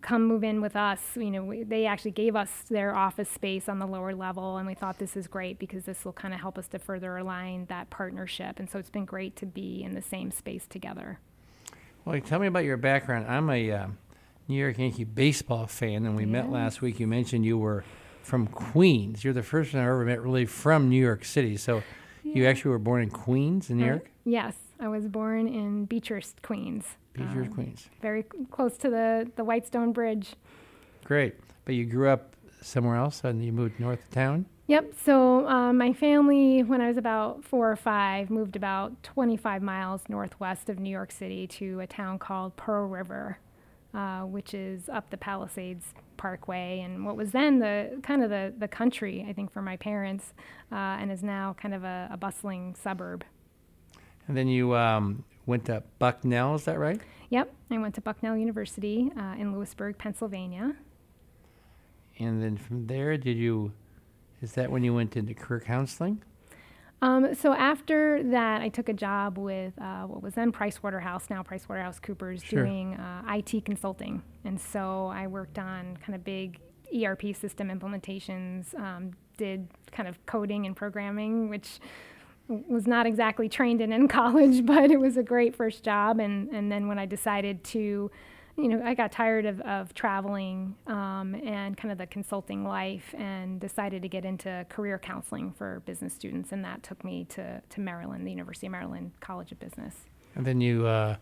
come 0.00 0.26
move 0.26 0.44
in 0.44 0.60
with 0.60 0.76
us. 0.76 1.00
You 1.16 1.30
know, 1.30 1.44
we, 1.44 1.62
they 1.62 1.86
actually 1.86 2.10
gave 2.12 2.36
us 2.36 2.50
their 2.68 2.94
office 2.94 3.28
space 3.28 3.68
on 3.68 3.78
the 3.78 3.86
lower 3.86 4.14
level, 4.14 4.56
and 4.56 4.66
we 4.66 4.74
thought 4.74 4.98
this 4.98 5.16
is 5.16 5.26
great 5.26 5.58
because 5.58 5.84
this 5.84 6.04
will 6.04 6.12
kind 6.12 6.34
of 6.34 6.40
help 6.40 6.58
us 6.58 6.68
to 6.68 6.78
further 6.78 7.16
align 7.16 7.66
that 7.66 7.90
partnership. 7.90 8.58
And 8.58 8.68
so 8.70 8.78
it's 8.78 8.90
been 8.90 9.04
great 9.04 9.36
to 9.36 9.46
be 9.46 9.82
in 9.82 9.94
the 9.94 10.02
same 10.02 10.30
space 10.30 10.66
together. 10.66 11.18
Well, 12.04 12.20
tell 12.20 12.38
me 12.40 12.46
about 12.46 12.64
your 12.64 12.76
background. 12.76 13.26
I'm 13.28 13.48
a 13.50 13.70
uh, 13.70 13.86
New 14.48 14.56
York 14.56 14.78
Yankee 14.78 15.04
baseball 15.04 15.66
fan, 15.66 16.04
and 16.04 16.16
we 16.16 16.26
met 16.26 16.50
last 16.50 16.82
week. 16.82 16.98
You 16.98 17.06
mentioned 17.06 17.44
you 17.44 17.58
were 17.58 17.84
from 18.22 18.46
Queens. 18.46 19.24
You're 19.24 19.32
the 19.32 19.42
first 19.42 19.72
one 19.74 19.82
I 19.82 19.86
ever 19.86 20.04
met 20.04 20.20
really 20.20 20.46
from 20.46 20.88
New 20.88 21.00
York 21.00 21.24
City. 21.24 21.56
So 21.56 21.82
you 22.24 22.46
actually 22.46 22.70
were 22.70 22.78
born 22.78 23.02
in 23.02 23.10
Queens, 23.10 23.70
in 23.70 23.78
New 23.78 23.84
Uh, 23.84 23.88
York? 23.88 24.10
Yes, 24.24 24.54
I 24.82 24.88
was 24.88 25.06
born 25.06 25.46
in 25.46 25.86
Beechurst, 25.86 26.42
Queens, 26.42 26.84
Beechurst, 27.14 27.46
um, 27.46 27.54
Queens. 27.54 27.88
very 28.00 28.24
close 28.50 28.76
to 28.78 28.90
the 28.90 29.30
the 29.36 29.44
Whitestone 29.44 29.92
Bridge. 29.92 30.34
Great. 31.04 31.36
But 31.64 31.76
you 31.76 31.84
grew 31.86 32.08
up 32.08 32.34
somewhere 32.60 32.96
else 32.96 33.22
and 33.22 33.44
you 33.44 33.52
moved 33.52 33.78
north 33.78 34.00
of 34.00 34.10
town? 34.10 34.46
Yep. 34.66 34.94
So 35.04 35.46
um, 35.46 35.78
my 35.78 35.92
family, 35.92 36.62
when 36.64 36.80
I 36.80 36.88
was 36.88 36.96
about 36.96 37.44
four 37.44 37.70
or 37.70 37.76
five, 37.76 38.28
moved 38.30 38.56
about 38.56 39.02
25 39.04 39.62
miles 39.62 40.02
northwest 40.08 40.68
of 40.68 40.78
New 40.80 40.90
York 40.90 41.12
City 41.12 41.46
to 41.48 41.80
a 41.80 41.86
town 41.86 42.18
called 42.18 42.56
Pearl 42.56 42.86
River, 42.88 43.38
uh, 43.94 44.20
which 44.22 44.54
is 44.54 44.88
up 44.88 45.10
the 45.10 45.16
Palisades 45.16 45.94
Parkway, 46.16 46.80
and 46.80 47.04
what 47.04 47.16
was 47.16 47.30
then 47.32 47.58
the 47.58 48.00
kind 48.02 48.22
of 48.22 48.30
the 48.30 48.52
the 48.56 48.68
country, 48.68 49.24
I 49.28 49.32
think, 49.32 49.52
for 49.52 49.62
my 49.62 49.76
parents, 49.76 50.32
uh, 50.72 50.74
and 50.74 51.10
is 51.12 51.22
now 51.22 51.54
kind 51.60 51.74
of 51.74 51.84
a, 51.84 52.08
a 52.12 52.16
bustling 52.16 52.74
suburb. 52.80 53.24
And 54.28 54.36
then 54.36 54.48
you 54.48 54.74
um, 54.76 55.24
went 55.46 55.64
to 55.66 55.82
Bucknell, 55.98 56.54
is 56.54 56.64
that 56.64 56.78
right? 56.78 57.00
Yep. 57.30 57.52
I 57.70 57.78
went 57.78 57.94
to 57.96 58.00
Bucknell 58.00 58.36
University 58.36 59.10
uh, 59.18 59.34
in 59.38 59.52
Lewisburg, 59.52 59.98
Pennsylvania. 59.98 60.76
And 62.18 62.42
then 62.42 62.56
from 62.56 62.86
there, 62.86 63.16
did 63.16 63.36
you, 63.36 63.72
is 64.40 64.52
that 64.52 64.70
when 64.70 64.84
you 64.84 64.94
went 64.94 65.16
into 65.16 65.34
career 65.34 65.60
counseling? 65.60 66.22
Um, 67.00 67.34
so 67.34 67.52
after 67.52 68.22
that, 68.30 68.62
I 68.62 68.68
took 68.68 68.88
a 68.88 68.92
job 68.92 69.36
with 69.36 69.72
uh, 69.80 70.02
what 70.02 70.22
was 70.22 70.34
then 70.34 70.52
Price 70.52 70.82
Waterhouse, 70.84 71.28
now 71.30 71.42
Price 71.42 71.68
Waterhouse 71.68 71.98
Coopers, 71.98 72.44
Sure. 72.44 72.64
doing 72.64 72.94
uh, 72.94 73.22
IT 73.28 73.64
consulting. 73.64 74.22
And 74.44 74.60
so 74.60 75.06
I 75.06 75.26
worked 75.26 75.58
on 75.58 75.96
kind 75.96 76.14
of 76.14 76.22
big 76.22 76.60
ERP 76.94 77.34
system 77.34 77.70
implementations, 77.70 78.78
um, 78.78 79.12
did 79.36 79.66
kind 79.90 80.08
of 80.08 80.24
coding 80.26 80.66
and 80.66 80.76
programming, 80.76 81.48
which 81.48 81.80
was 82.48 82.86
not 82.86 83.06
exactly 83.06 83.48
trained 83.48 83.80
in 83.80 83.92
in 83.92 84.08
college, 84.20 84.64
but 84.66 84.90
it 84.90 85.00
was 85.00 85.16
a 85.16 85.22
great 85.22 85.56
first 85.56 85.84
job. 85.84 86.20
And, 86.20 86.48
and 86.50 86.70
then 86.70 86.88
when 86.88 86.98
I 86.98 87.06
decided 87.06 87.64
to 87.64 88.10
you 88.56 88.68
know, 88.68 88.82
I 88.84 88.94
got 88.94 89.12
tired 89.12 89.46
of, 89.46 89.60
of 89.62 89.94
traveling 89.94 90.76
um, 90.86 91.34
and 91.34 91.76
kind 91.76 91.90
of 91.90 91.98
the 91.98 92.06
consulting 92.06 92.64
life 92.64 93.14
and 93.16 93.58
decided 93.58 94.02
to 94.02 94.08
get 94.08 94.24
into 94.24 94.66
career 94.68 94.98
counseling 94.98 95.52
for 95.52 95.80
business 95.86 96.12
students. 96.12 96.52
And 96.52 96.64
that 96.64 96.82
took 96.82 97.02
me 97.02 97.24
to, 97.30 97.62
to 97.66 97.80
Maryland, 97.80 98.26
the 98.26 98.30
University 98.30 98.66
of 98.66 98.72
Maryland 98.72 99.12
College 99.20 99.52
of 99.52 99.58
Business. 99.58 99.94
And 100.34 100.44
then 100.44 100.60
you 100.60 100.86
uh, 100.86 101.16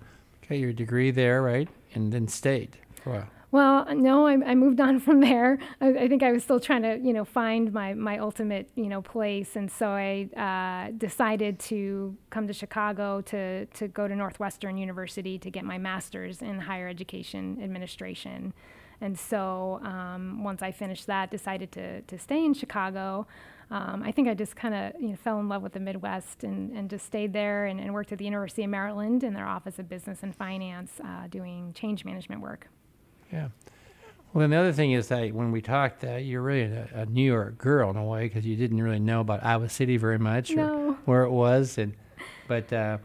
got 0.49 0.59
your 0.59 0.73
degree 0.73 1.11
there, 1.11 1.43
right? 1.43 1.69
And 1.95 2.13
then 2.13 2.27
stayed 2.27 2.77
for 3.03 3.11
a 3.11 3.13
while. 3.15 3.29
Well, 3.53 3.85
no, 3.97 4.29
I, 4.29 4.35
I 4.51 4.55
moved 4.55 4.81
on 4.81 5.01
from 5.01 5.21
there. 5.21 5.59
I, 5.81 5.89
I 5.89 6.09
think 6.09 6.23
I 6.23 6.31
was 6.31 6.45
still 6.45 6.61
trying 6.61 6.83
to, 6.83 6.99
you 6.99 7.13
know, 7.13 7.25
find 7.25 7.73
my, 7.73 7.95
my 7.95 8.19
ultimate, 8.19 8.71
you 8.77 8.89
know, 8.89 9.03
place, 9.03 9.57
and 9.57 9.71
so 9.71 9.89
I 9.89 10.29
uh, 10.37 10.93
decided 10.97 11.59
to 11.61 12.17
come 12.31 12.47
to 12.47 12.53
Chicago 12.53 13.21
to 13.23 13.67
to 13.67 13.89
go 13.89 14.07
to 14.07 14.15
Northwestern 14.15 14.77
University 14.77 15.39
to 15.39 15.51
get 15.51 15.65
my 15.65 15.79
master's 15.79 16.43
in 16.43 16.61
higher 16.61 16.89
education 16.89 17.59
administration. 17.63 18.55
And 19.01 19.19
so 19.19 19.81
um, 19.83 20.45
once 20.45 20.63
I 20.63 20.71
finished 20.71 21.07
that, 21.09 21.31
decided 21.31 21.73
to 21.73 22.03
to 22.03 22.19
stay 22.19 22.45
in 22.45 22.55
Chicago. 22.55 23.27
Um, 23.73 24.03
I 24.05 24.11
think 24.13 24.29
I 24.29 24.35
just 24.35 24.57
kind 24.57 24.75
of 24.75 25.01
you 25.01 25.11
know, 25.11 25.17
fell 25.17 25.39
in 25.39 25.49
love 25.49 25.63
with 25.63 25.73
the 25.75 25.81
Midwest 25.81 26.43
and, 26.43 26.73
and 26.77 26.91
just 26.91 27.07
stayed 27.07 27.33
there 27.33 27.67
and, 27.67 27.81
and 27.81 27.95
worked 27.95 28.11
at 28.11 28.19
the 28.19 28.25
University 28.25 28.65
of 28.65 28.71
Maryland 28.71 29.23
in 29.23 29.33
their 29.33 29.47
Office 29.47 29.79
of 29.79 29.89
Business 29.89 30.25
and 30.25 30.35
Finance, 30.35 31.01
uh, 31.05 31.29
doing 31.29 31.73
change 31.73 32.05
management 32.05 32.43
work. 32.43 32.69
Yeah. 33.33 33.49
Well, 34.33 34.43
then 34.43 34.51
the 34.51 34.57
other 34.57 34.73
thing 34.73 34.93
is 34.93 35.09
that 35.09 35.33
when 35.33 35.51
we 35.51 35.61
talked, 35.61 36.05
uh, 36.05 36.17
you're 36.17 36.43
really 36.43 36.73
a, 36.73 36.89
a 36.95 37.07
New 37.07 37.25
York 37.25 37.59
girl 37.59 37.91
in 37.91 37.97
a 37.97 38.05
way 38.05 38.29
because 38.29 38.47
you 38.47 38.55
didn't 38.55 38.81
really 38.81 39.01
know 39.01 39.21
about 39.21 39.45
Iowa 39.45 39.69
City 39.69 39.97
very 39.97 40.19
much 40.19 40.53
or 40.53 40.93
where 41.05 41.25
it 41.25 41.31
was, 41.31 41.79
and 41.79 41.95
but 42.47 42.73
uh, 42.73 42.99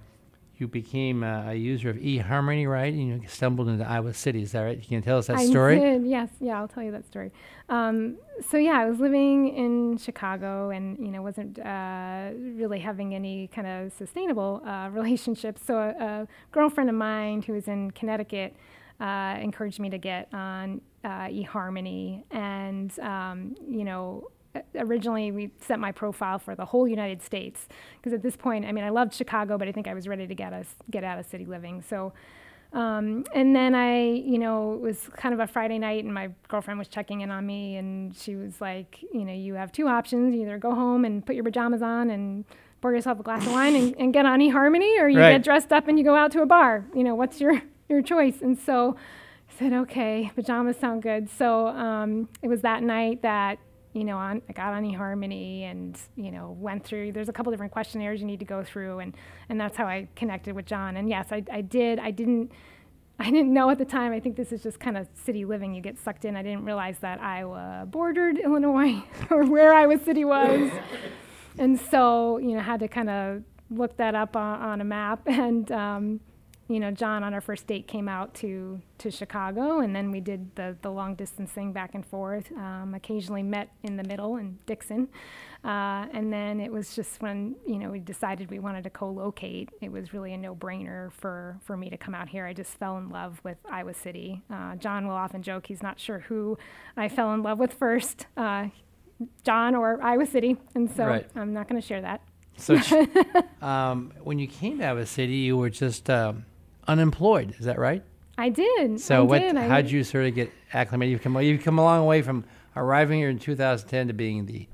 you 0.57 0.67
became 0.67 1.23
uh, 1.23 1.51
a 1.51 1.55
user 1.55 1.89
of 1.89 1.97
eHarmony, 1.97 2.69
right? 2.69 2.93
And 2.93 3.23
you 3.23 3.27
stumbled 3.27 3.67
into 3.67 3.87
Iowa 3.87 4.13
City. 4.13 4.41
Is 4.43 4.51
that 4.53 4.61
right? 4.61 4.77
You 4.77 4.87
can 4.87 5.01
tell 5.01 5.17
us 5.17 5.27
that 5.27 5.37
I 5.37 5.45
story. 5.45 5.79
did, 5.79 6.05
yes, 6.05 6.29
yeah, 6.39 6.59
I'll 6.59 6.67
tell 6.67 6.83
you 6.83 6.91
that 6.91 7.05
story. 7.05 7.31
Um, 7.69 8.17
so 8.47 8.57
yeah, 8.57 8.79
I 8.79 8.85
was 8.85 8.99
living 8.99 9.49
in 9.49 9.97
Chicago, 9.97 10.69
and 10.69 10.97
you 10.99 11.11
know, 11.11 11.21
wasn't 11.21 11.59
uh, 11.59 12.29
really 12.35 12.79
having 12.79 13.15
any 13.15 13.47
kind 13.47 13.67
of 13.67 13.93
sustainable 13.93 14.61
uh, 14.65 14.89
relationships. 14.93 15.61
So 15.65 15.77
a, 15.77 15.89
a 15.89 16.27
girlfriend 16.51 16.89
of 16.89 16.95
mine 16.95 17.41
who 17.41 17.53
was 17.53 17.67
in 17.67 17.91
Connecticut 17.91 18.55
uh, 18.99 19.37
encouraged 19.41 19.79
me 19.79 19.89
to 19.89 19.97
get 19.97 20.27
on 20.33 20.81
uh, 21.03 21.27
eHarmony, 21.27 22.23
and 22.31 22.97
um, 22.99 23.55
you 23.69 23.83
know. 23.83 24.27
Originally, 24.77 25.33
we 25.33 25.51
set 25.59 25.79
my 25.81 25.91
profile 25.91 26.39
for 26.39 26.55
the 26.55 26.63
whole 26.63 26.87
United 26.87 27.21
States 27.21 27.67
because 27.97 28.13
at 28.13 28.23
this 28.23 28.37
point, 28.37 28.63
I 28.65 28.71
mean, 28.71 28.85
I 28.85 28.89
loved 28.89 29.13
Chicago, 29.13 29.57
but 29.57 29.67
I 29.67 29.73
think 29.73 29.85
I 29.85 29.93
was 29.93 30.07
ready 30.07 30.27
to 30.27 30.33
get 30.33 30.53
us 30.53 30.75
get 30.89 31.03
out 31.03 31.19
of 31.19 31.25
city 31.25 31.43
living. 31.43 31.81
So, 31.81 32.13
um, 32.71 33.25
and 33.33 33.53
then 33.53 33.75
I, 33.75 34.01
you 34.11 34.37
know, 34.37 34.73
it 34.75 34.79
was 34.79 35.09
kind 35.17 35.33
of 35.33 35.41
a 35.41 35.47
Friday 35.47 35.77
night, 35.77 36.05
and 36.05 36.13
my 36.13 36.29
girlfriend 36.47 36.77
was 36.79 36.87
checking 36.87 37.19
in 37.19 37.31
on 37.31 37.45
me, 37.45 37.75
and 37.75 38.15
she 38.15 38.37
was 38.37 38.61
like, 38.61 39.03
you 39.13 39.25
know, 39.25 39.33
you 39.33 39.55
have 39.55 39.73
two 39.73 39.89
options: 39.89 40.33
you 40.33 40.43
either 40.43 40.57
go 40.57 40.73
home 40.73 41.03
and 41.03 41.25
put 41.25 41.35
your 41.35 41.43
pajamas 41.43 41.81
on 41.81 42.09
and 42.09 42.45
pour 42.79 42.93
yourself 42.93 43.19
a 43.19 43.23
glass 43.23 43.45
of 43.45 43.51
wine 43.51 43.75
and, 43.75 43.93
and 43.97 44.13
get 44.13 44.25
on 44.25 44.39
eHarmony, 44.39 45.01
or 45.01 45.09
you 45.09 45.19
Right. 45.19 45.31
get 45.33 45.43
dressed 45.43 45.73
up 45.73 45.89
and 45.89 45.97
you 45.99 46.05
go 46.05 46.15
out 46.15 46.31
to 46.31 46.41
a 46.41 46.45
bar. 46.45 46.85
You 46.95 47.03
know, 47.03 47.15
what's 47.15 47.41
your 47.41 47.61
your 47.89 48.01
choice? 48.01 48.41
And 48.41 48.57
so 48.57 48.95
I 49.49 49.59
said, 49.59 49.73
okay, 49.73 50.31
pajamas 50.35 50.77
sound 50.77 51.03
good. 51.03 51.29
So 51.29 51.67
um, 51.67 52.29
it 52.41 52.47
was 52.47 52.61
that 52.61 52.83
night 52.83 53.21
that 53.21 53.59
you 53.95 54.03
know, 54.03 54.17
on, 54.17 54.41
I 54.49 54.51
got 54.51 54.73
on 54.73 54.83
eHarmony 54.83 55.61
and, 55.61 55.97
you 56.17 56.29
know, 56.29 56.55
went 56.59 56.83
through, 56.83 57.13
there's 57.13 57.29
a 57.29 57.33
couple 57.33 57.51
different 57.51 57.71
questionnaires 57.71 58.19
you 58.19 58.27
need 58.27 58.39
to 58.39 58.45
go 58.45 58.61
through 58.61 58.99
and, 58.99 59.15
and 59.47 59.59
that's 59.59 59.77
how 59.77 59.85
I 59.85 60.09
connected 60.17 60.53
with 60.53 60.65
John. 60.65 60.97
And 60.97 61.07
yes, 61.07 61.27
I, 61.31 61.43
I 61.49 61.61
did, 61.61 61.97
I 61.97 62.11
didn't, 62.11 62.51
I 63.19 63.31
didn't 63.31 63.53
know 63.53 63.69
at 63.69 63.77
the 63.77 63.85
time, 63.85 64.11
I 64.11 64.19
think 64.19 64.35
this 64.35 64.51
is 64.51 64.61
just 64.61 64.81
kind 64.81 64.97
of 64.97 65.07
city 65.13 65.45
living, 65.45 65.73
you 65.73 65.81
get 65.81 65.97
sucked 65.97 66.25
in. 66.25 66.35
I 66.35 66.43
didn't 66.43 66.65
realize 66.65 66.99
that 66.99 67.21
Iowa 67.21 67.85
bordered 67.89 68.37
Illinois 68.37 69.01
or 69.31 69.45
where 69.45 69.73
Iowa 69.73 69.97
City 69.97 70.25
was. 70.25 70.69
and 71.57 71.79
so, 71.79 72.37
you 72.39 72.53
know, 72.53 72.59
had 72.59 72.81
to 72.81 72.89
kind 72.89 73.09
of 73.09 73.43
look 73.71 73.95
that 73.95 74.13
up 74.13 74.35
on, 74.35 74.61
on 74.61 74.81
a 74.81 74.85
map 74.85 75.21
and, 75.25 75.71
um, 75.71 76.19
you 76.67 76.79
know, 76.79 76.89
John 76.89 77.23
on 77.23 77.33
our 77.33 77.41
first 77.41 77.67
date 77.67 77.87
came 77.87 78.09
out 78.09 78.33
to, 78.35 78.81
to 78.97 79.11
Chicago, 79.11 79.79
and 79.81 79.95
then 79.95 80.09
we 80.11 80.19
did 80.19 80.55
the, 80.55 80.75
the 80.81 80.89
long 80.89 81.13
distance 81.13 81.51
thing 81.51 81.71
back 81.73 81.93
and 81.93 82.03
forth. 82.05 82.51
Um, 82.53 82.93
occasionally 82.95 83.43
met 83.43 83.69
in 83.83 83.97
the 83.97 84.03
middle 84.03 84.37
in 84.37 84.57
Dixon, 84.65 85.07
uh, 85.63 86.07
and 86.11 86.33
then 86.33 86.59
it 86.59 86.71
was 86.71 86.95
just 86.95 87.21
when 87.21 87.55
you 87.67 87.77
know 87.77 87.91
we 87.91 87.99
decided 87.99 88.49
we 88.49 88.57
wanted 88.59 88.83
to 88.85 88.89
co-locate. 88.89 89.69
It 89.79 89.91
was 89.91 90.11
really 90.11 90.33
a 90.33 90.37
no-brainer 90.37 91.11
for 91.11 91.57
for 91.63 91.77
me 91.77 91.89
to 91.91 91.97
come 91.97 92.15
out 92.15 92.29
here. 92.29 92.45
I 92.47 92.53
just 92.53 92.71
fell 92.79 92.97
in 92.97 93.09
love 93.09 93.39
with 93.43 93.57
Iowa 93.69 93.93
City. 93.93 94.41
Uh, 94.49 94.75
John 94.75 95.07
will 95.07 95.15
often 95.15 95.43
joke 95.43 95.67
he's 95.67 95.83
not 95.83 95.99
sure 95.99 96.19
who 96.19 96.57
I 96.97 97.09
fell 97.09 97.31
in 97.33 97.43
love 97.43 97.59
with 97.59 97.73
first, 97.73 98.25
uh, 98.37 98.69
John 99.43 99.75
or 99.75 100.01
Iowa 100.01 100.25
City, 100.25 100.57
and 100.73 100.89
so 100.89 101.05
Right. 101.05 101.29
I'm 101.35 101.53
not 101.53 101.67
going 101.69 101.79
to 101.79 101.87
share 101.87 102.01
that. 102.01 102.21
So, 102.57 102.79
um, 103.61 104.13
when 104.23 104.39
you 104.39 104.47
came 104.47 104.79
to 104.79 104.85
Iowa 104.85 105.05
City, 105.05 105.33
you 105.35 105.57
were 105.57 105.69
just 105.69 106.09
um, 106.09 106.45
unemployed. 106.87 107.55
Is 107.59 107.65
that 107.65 107.79
right? 107.79 108.03
I 108.37 108.49
did. 108.49 108.99
So, 108.99 109.17
I 109.17 109.21
what? 109.21 109.39
did. 109.39 109.55
How'd 109.55 109.89
you 109.89 110.03
sort 110.03 110.25
of 110.25 110.35
get 110.35 110.51
acclimated? 110.73 111.11
You've 111.11 111.21
come, 111.21 111.41
you've 111.41 111.63
come 111.63 111.79
a 111.79 111.83
long 111.83 112.05
way 112.05 112.21
from 112.21 112.43
arriving 112.75 113.19
here 113.19 113.29
in 113.29 113.39
2010 113.39 114.07
to 114.07 114.13
being 114.13 114.45
the 114.45 114.67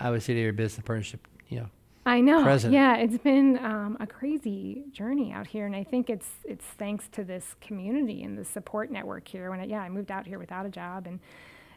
Iowa 0.00 0.20
City 0.20 0.40
Area 0.40 0.52
Business 0.52 0.84
Partnership. 0.84 1.26
You 1.48 1.60
know, 1.60 1.68
I 2.06 2.20
know. 2.20 2.42
president. 2.42 2.74
Yeah, 2.74 2.96
it's 2.96 3.18
been 3.18 3.58
um, 3.64 3.96
a 4.00 4.06
crazy 4.06 4.84
journey 4.92 5.32
out 5.32 5.46
here, 5.46 5.66
and 5.66 5.76
I 5.76 5.84
think 5.84 6.10
it's 6.10 6.28
it's 6.44 6.64
thanks 6.64 7.06
to 7.12 7.22
this 7.22 7.54
community 7.60 8.24
and 8.24 8.36
the 8.36 8.44
support 8.44 8.90
network 8.90 9.28
here. 9.28 9.50
When 9.50 9.60
I, 9.60 9.64
yeah, 9.64 9.80
I 9.80 9.88
moved 9.88 10.10
out 10.10 10.26
here 10.26 10.38
without 10.38 10.66
a 10.66 10.70
job, 10.70 11.06
and 11.06 11.20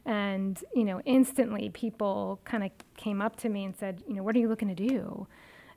And, 0.06 0.64
you 0.74 0.86
know, 0.86 1.02
instantly 1.04 1.70
people 1.70 2.40
kind 2.46 2.64
of 2.64 2.72
came 2.96 3.22
up 3.22 3.36
to 3.38 3.50
me 3.50 3.66
and 3.66 3.76
said, 3.76 4.02
you 4.08 4.14
know, 4.16 4.24
what 4.24 4.36
are 4.38 4.40
you 4.40 4.48
looking 4.48 4.70
to 4.70 4.88
do? 4.90 5.28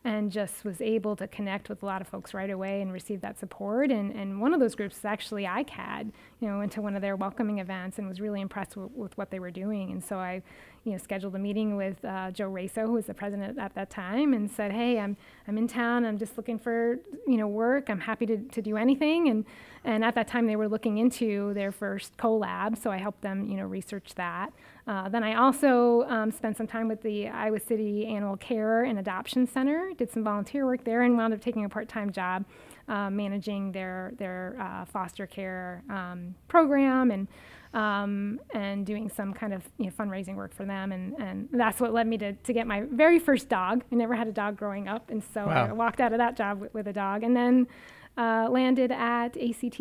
And 0.02 0.32
just 0.32 0.64
was 0.64 0.80
able 0.80 1.14
to 1.14 1.28
connect 1.28 1.68
with 1.68 1.82
a 1.82 1.86
lot 1.86 2.00
of 2.00 2.08
folks 2.08 2.32
right 2.32 2.48
away 2.48 2.80
and 2.80 2.90
receive 2.90 3.20
that 3.20 3.38
support. 3.38 3.90
And, 3.90 4.10
and 4.12 4.40
one 4.40 4.54
of 4.54 4.60
those 4.60 4.74
groups 4.74 4.96
is 4.96 5.04
actually 5.04 5.44
ICAD, 5.44 6.10
you 6.40 6.48
know, 6.48 6.58
went 6.58 6.72
to 6.72 6.80
one 6.80 6.96
of 6.96 7.02
their 7.02 7.16
welcoming 7.16 7.58
events 7.58 7.98
and 7.98 8.08
was 8.08 8.18
really 8.18 8.40
impressed 8.40 8.70
w- 8.70 8.90
with 8.94 9.16
what 9.18 9.30
they 9.30 9.38
were 9.38 9.50
doing. 9.50 9.90
And 9.90 10.02
so 10.02 10.16
I, 10.16 10.42
you 10.84 10.92
know, 10.92 10.98
scheduled 10.98 11.34
a 11.34 11.38
meeting 11.38 11.76
with 11.76 12.02
uh, 12.02 12.30
Joe 12.30 12.50
Raso, 12.50 12.86
who 12.86 12.92
was 12.92 13.04
the 13.04 13.14
president 13.14 13.58
at 13.58 13.74
that 13.74 13.90
time, 13.90 14.32
and 14.32 14.50
said, 14.50 14.72
"Hey, 14.72 14.98
I'm 14.98 15.16
I'm 15.46 15.58
in 15.58 15.68
town. 15.68 16.06
I'm 16.06 16.16
just 16.16 16.38
looking 16.38 16.58
for 16.58 16.98
you 17.26 17.36
know 17.36 17.46
work. 17.46 17.90
I'm 17.90 18.00
happy 18.00 18.24
to, 18.26 18.38
to 18.38 18.62
do 18.62 18.78
anything." 18.78 19.28
And 19.28 19.44
and 19.84 20.02
at 20.02 20.14
that 20.14 20.26
time, 20.26 20.46
they 20.46 20.56
were 20.56 20.68
looking 20.68 20.96
into 20.96 21.52
their 21.52 21.70
first 21.70 22.16
collab, 22.16 22.78
so 22.78 22.90
I 22.90 22.96
helped 22.96 23.20
them 23.20 23.46
you 23.46 23.58
know 23.58 23.66
research 23.66 24.14
that. 24.14 24.54
Uh, 24.90 25.08
then 25.08 25.22
I 25.22 25.34
also 25.34 26.02
um, 26.08 26.32
spent 26.32 26.56
some 26.56 26.66
time 26.66 26.88
with 26.88 27.00
the 27.02 27.28
Iowa 27.28 27.60
City 27.60 28.08
Animal 28.08 28.36
Care 28.36 28.82
and 28.82 28.98
Adoption 28.98 29.46
Center, 29.46 29.92
did 29.96 30.10
some 30.10 30.24
volunteer 30.24 30.66
work 30.66 30.82
there, 30.82 31.02
and 31.02 31.16
wound 31.16 31.32
up 31.32 31.40
taking 31.40 31.64
a 31.64 31.68
part-time 31.68 32.10
job 32.10 32.44
uh, 32.88 33.08
managing 33.08 33.70
their 33.70 34.12
their 34.18 34.56
uh, 34.58 34.84
foster 34.84 35.28
care 35.28 35.84
um, 35.88 36.34
program 36.48 37.12
and 37.12 37.28
um, 37.72 38.40
and 38.52 38.84
doing 38.84 39.08
some 39.08 39.32
kind 39.32 39.54
of 39.54 39.62
you 39.78 39.84
know, 39.84 39.92
fundraising 39.92 40.34
work 40.34 40.52
for 40.52 40.64
them. 40.64 40.90
And, 40.90 41.14
and 41.20 41.48
that's 41.52 41.80
what 41.80 41.92
led 41.92 42.08
me 42.08 42.18
to, 42.18 42.32
to 42.32 42.52
get 42.52 42.66
my 42.66 42.82
very 42.90 43.20
first 43.20 43.48
dog. 43.48 43.84
I 43.92 43.94
never 43.94 44.16
had 44.16 44.26
a 44.26 44.32
dog 44.32 44.56
growing 44.56 44.88
up, 44.88 45.08
and 45.08 45.22
so 45.32 45.46
wow. 45.46 45.68
I 45.68 45.72
walked 45.72 46.00
out 46.00 46.10
of 46.10 46.18
that 46.18 46.36
job 46.36 46.62
with, 46.62 46.74
with 46.74 46.88
a 46.88 46.92
dog, 46.92 47.22
and 47.22 47.36
then 47.36 47.68
uh, 48.18 48.48
landed 48.50 48.90
at 48.90 49.36
ACT 49.36 49.80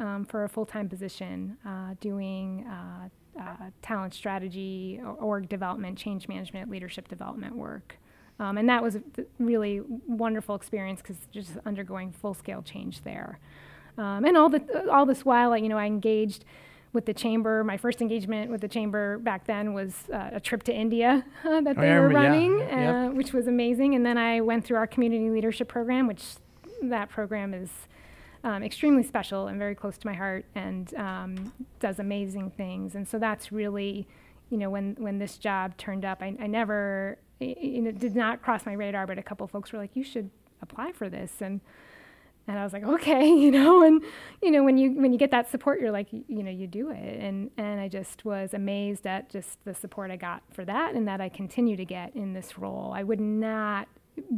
um, 0.00 0.26
for 0.28 0.42
a 0.42 0.48
full 0.48 0.66
time 0.66 0.88
position 0.88 1.56
uh, 1.64 1.94
doing. 2.00 2.66
Uh, 2.66 3.10
uh, 3.40 3.70
talent 3.82 4.14
strategy, 4.14 5.00
org 5.18 5.48
development, 5.48 5.96
change 5.96 6.28
management, 6.28 6.70
leadership 6.70 7.08
development 7.08 7.56
work. 7.56 7.96
Um, 8.38 8.56
and 8.56 8.68
that 8.68 8.82
was 8.82 8.96
a 8.96 9.02
really 9.38 9.82
wonderful 10.06 10.54
experience 10.54 11.02
because 11.02 11.16
just 11.30 11.52
undergoing 11.66 12.10
full 12.10 12.34
scale 12.34 12.62
change 12.62 13.02
there. 13.02 13.38
Um, 13.98 14.24
and 14.24 14.36
all, 14.36 14.48
the, 14.48 14.90
all 14.90 15.04
this 15.04 15.24
while, 15.24 15.56
you 15.56 15.68
know, 15.68 15.76
I 15.76 15.84
engaged 15.84 16.44
with 16.92 17.06
the 17.06 17.14
chamber. 17.14 17.62
My 17.62 17.76
first 17.76 18.00
engagement 18.00 18.50
with 18.50 18.62
the 18.62 18.68
chamber 18.68 19.18
back 19.18 19.46
then 19.46 19.74
was 19.74 19.94
uh, 20.12 20.30
a 20.32 20.40
trip 20.40 20.62
to 20.64 20.74
India 20.74 21.24
uh, 21.44 21.60
that 21.60 21.76
they 21.76 21.92
were 21.94 22.08
running, 22.08 22.58
yeah. 22.58 22.64
uh, 22.64 23.04
yep. 23.04 23.14
which 23.14 23.32
was 23.32 23.46
amazing. 23.46 23.94
And 23.94 24.04
then 24.04 24.18
I 24.18 24.40
went 24.40 24.64
through 24.64 24.78
our 24.78 24.86
community 24.86 25.30
leadership 25.30 25.68
program, 25.68 26.06
which 26.06 26.24
that 26.82 27.10
program 27.10 27.54
is 27.54 27.70
um, 28.44 28.62
extremely 28.62 29.02
special 29.02 29.48
and 29.48 29.58
very 29.58 29.74
close 29.74 29.98
to 29.98 30.06
my 30.06 30.14
heart, 30.14 30.44
and 30.54 30.94
um, 30.94 31.52
does 31.78 31.98
amazing 31.98 32.50
things. 32.50 32.94
And 32.94 33.06
so 33.06 33.18
that's 33.18 33.52
really, 33.52 34.06
you 34.50 34.58
know, 34.58 34.70
when 34.70 34.96
when 34.98 35.18
this 35.18 35.38
job 35.38 35.76
turned 35.76 36.04
up, 36.04 36.22
I, 36.22 36.36
I 36.40 36.46
never, 36.46 37.18
it, 37.38 37.58
it 37.58 37.98
did 37.98 38.16
not 38.16 38.42
cross 38.42 38.66
my 38.66 38.72
radar, 38.72 39.06
but 39.06 39.18
a 39.18 39.22
couple 39.22 39.46
folks 39.46 39.72
were 39.72 39.78
like, 39.78 39.94
"You 39.94 40.04
should 40.04 40.30
apply 40.62 40.92
for 40.92 41.08
this," 41.08 41.32
and 41.40 41.60
and 42.50 42.58
I 42.58 42.64
was 42.64 42.72
like, 42.72 42.84
okay, 42.84 43.28
you 43.34 43.50
know, 43.50 43.82
and 43.82 44.02
you 44.42 44.50
know, 44.50 44.64
when 44.64 44.76
you 44.76 44.92
when 44.92 45.12
you 45.12 45.18
get 45.18 45.30
that 45.30 45.48
support, 45.50 45.80
you're 45.80 45.92
like, 45.92 46.12
you, 46.12 46.24
you 46.28 46.42
know, 46.42 46.50
you 46.50 46.66
do 46.66 46.90
it, 46.90 47.20
and 47.20 47.50
and 47.56 47.80
I 47.80 47.88
just 47.88 48.24
was 48.24 48.54
amazed 48.54 49.06
at 49.06 49.30
just 49.30 49.64
the 49.64 49.74
support 49.74 50.10
I 50.10 50.16
got 50.16 50.42
for 50.50 50.64
that, 50.64 50.94
and 50.94 51.06
that 51.08 51.20
I 51.20 51.28
continue 51.28 51.76
to 51.76 51.84
get 51.84 52.14
in 52.14 52.32
this 52.32 52.58
role. 52.58 52.92
I 52.94 53.02
would 53.02 53.20
not 53.20 53.88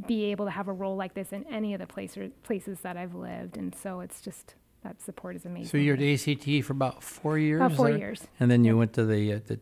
be 0.06 0.24
able 0.26 0.44
to 0.44 0.50
have 0.50 0.68
a 0.68 0.72
role 0.72 0.96
like 0.96 1.14
this 1.14 1.32
in 1.32 1.44
any 1.50 1.74
of 1.74 1.80
the 1.80 1.86
places 1.86 2.32
places 2.42 2.80
that 2.80 2.96
I've 2.96 3.14
lived, 3.14 3.56
and 3.56 3.74
so 3.74 4.00
it's 4.00 4.20
just 4.20 4.54
that 4.82 5.00
support 5.00 5.36
is 5.36 5.44
amazing. 5.44 5.68
So 5.68 5.76
you're 5.76 5.96
at 5.96 6.02
ACT 6.02 6.64
for 6.64 6.72
about 6.72 7.02
four 7.02 7.38
years. 7.38 7.60
About 7.60 7.76
four 7.76 7.90
years, 7.90 8.26
and 8.40 8.50
then 8.50 8.64
you 8.64 8.76
went 8.76 8.92
to 8.94 9.04
the, 9.04 9.34
uh, 9.34 9.40
the, 9.46 9.58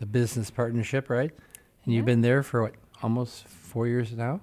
the 0.00 0.06
business 0.06 0.50
partnership, 0.50 1.08
right? 1.08 1.30
And 1.84 1.92
yeah. 1.92 1.98
you've 1.98 2.06
been 2.06 2.22
there 2.22 2.42
for 2.42 2.62
what, 2.62 2.74
almost 3.02 3.46
four 3.46 3.86
years 3.86 4.12
now. 4.12 4.40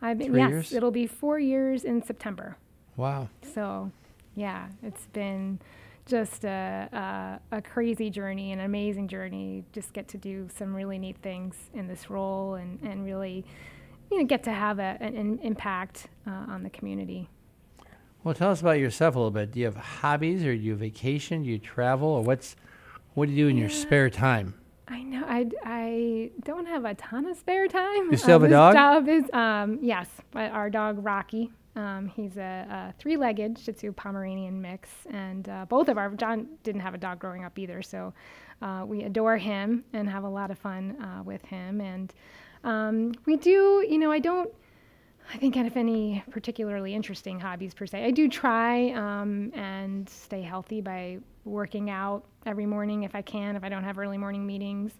I've 0.00 0.18
been, 0.18 0.34
yes, 0.34 0.50
years? 0.50 0.72
it'll 0.72 0.92
be 0.92 1.06
four 1.06 1.38
years 1.38 1.84
in 1.84 2.02
September. 2.04 2.56
Wow. 2.96 3.28
So, 3.54 3.90
yeah, 4.36 4.68
it's 4.82 5.06
been 5.06 5.58
just 6.06 6.44
a, 6.44 7.40
a, 7.50 7.56
a, 7.56 7.62
crazy 7.62 8.08
journey, 8.08 8.52
an 8.52 8.60
amazing 8.60 9.08
journey. 9.08 9.64
Just 9.72 9.92
get 9.92 10.08
to 10.08 10.18
do 10.18 10.48
some 10.56 10.74
really 10.74 10.98
neat 10.98 11.16
things 11.18 11.56
in 11.74 11.88
this 11.88 12.10
role 12.10 12.54
and, 12.54 12.80
and 12.82 13.04
really, 13.04 13.44
you 14.10 14.18
know, 14.18 14.24
get 14.24 14.44
to 14.44 14.52
have 14.52 14.78
a, 14.78 14.96
an 15.00 15.38
impact 15.42 16.06
uh, 16.26 16.30
on 16.30 16.62
the 16.62 16.70
community. 16.70 17.28
Well, 18.24 18.34
tell 18.34 18.50
us 18.50 18.60
about 18.60 18.78
yourself 18.78 19.14
a 19.14 19.18
little 19.18 19.30
bit. 19.30 19.52
Do 19.52 19.60
you 19.60 19.66
have 19.66 19.76
hobbies, 19.76 20.44
or 20.44 20.54
do 20.54 20.60
you 20.60 20.74
vacation? 20.74 21.44
Do 21.44 21.48
you 21.48 21.58
travel, 21.58 22.08
or 22.08 22.22
what's 22.22 22.56
what 23.14 23.26
do 23.26 23.32
you 23.32 23.44
do 23.44 23.48
in 23.48 23.56
yeah. 23.56 23.62
your 23.62 23.70
spare 23.70 24.10
time? 24.10 24.54
I 24.86 25.02
know 25.02 25.24
I, 25.26 25.46
I 25.64 26.30
don't 26.44 26.66
have 26.66 26.84
a 26.84 26.94
ton 26.94 27.26
of 27.26 27.36
spare 27.36 27.68
time. 27.68 28.10
You 28.10 28.16
still 28.16 28.40
have 28.40 28.42
uh, 28.42 28.46
a 28.46 28.50
dog? 28.50 28.74
Job 28.74 29.08
is 29.08 29.24
um, 29.32 29.78
yes, 29.82 30.08
our 30.34 30.70
dog 30.70 31.04
Rocky. 31.04 31.52
Um, 31.76 32.08
he's 32.08 32.36
a, 32.36 32.66
a, 32.90 32.94
three-legged 32.98 33.56
Shih 33.56 33.72
Tzu 33.72 33.92
Pomeranian 33.92 34.60
mix, 34.60 34.88
and 35.10 35.48
uh, 35.48 35.64
both 35.68 35.88
of 35.88 35.96
our 35.96 36.10
John 36.10 36.48
didn't 36.64 36.80
have 36.80 36.94
a 36.94 36.98
dog 36.98 37.20
growing 37.20 37.44
up 37.44 37.56
either, 37.56 37.82
so 37.82 38.12
uh, 38.62 38.84
we 38.84 39.04
adore 39.04 39.36
him 39.36 39.84
and 39.92 40.08
have 40.08 40.24
a 40.24 40.28
lot 40.28 40.50
of 40.50 40.58
fun 40.58 41.00
uh, 41.00 41.22
with 41.22 41.44
him. 41.44 41.80
And 41.80 42.12
um, 42.64 43.12
we 43.26 43.36
do, 43.36 43.84
you 43.88 43.98
know, 43.98 44.10
I 44.10 44.18
don't. 44.18 44.50
I 45.32 45.36
think 45.36 45.58
I 45.58 45.62
have 45.62 45.76
any 45.76 46.24
particularly 46.30 46.94
interesting 46.94 47.38
hobbies 47.38 47.74
per 47.74 47.86
se. 47.86 48.02
I 48.02 48.10
do 48.10 48.28
try 48.30 48.92
um, 48.92 49.52
and 49.54 50.08
stay 50.08 50.40
healthy 50.40 50.80
by 50.80 51.18
working 51.44 51.90
out 51.90 52.24
every 52.46 52.64
morning 52.64 53.02
if 53.02 53.14
I 53.14 53.20
can, 53.20 53.54
if 53.54 53.62
I 53.62 53.68
don't 53.68 53.84
have 53.84 53.98
early 53.98 54.16
morning 54.16 54.46
meetings. 54.46 54.92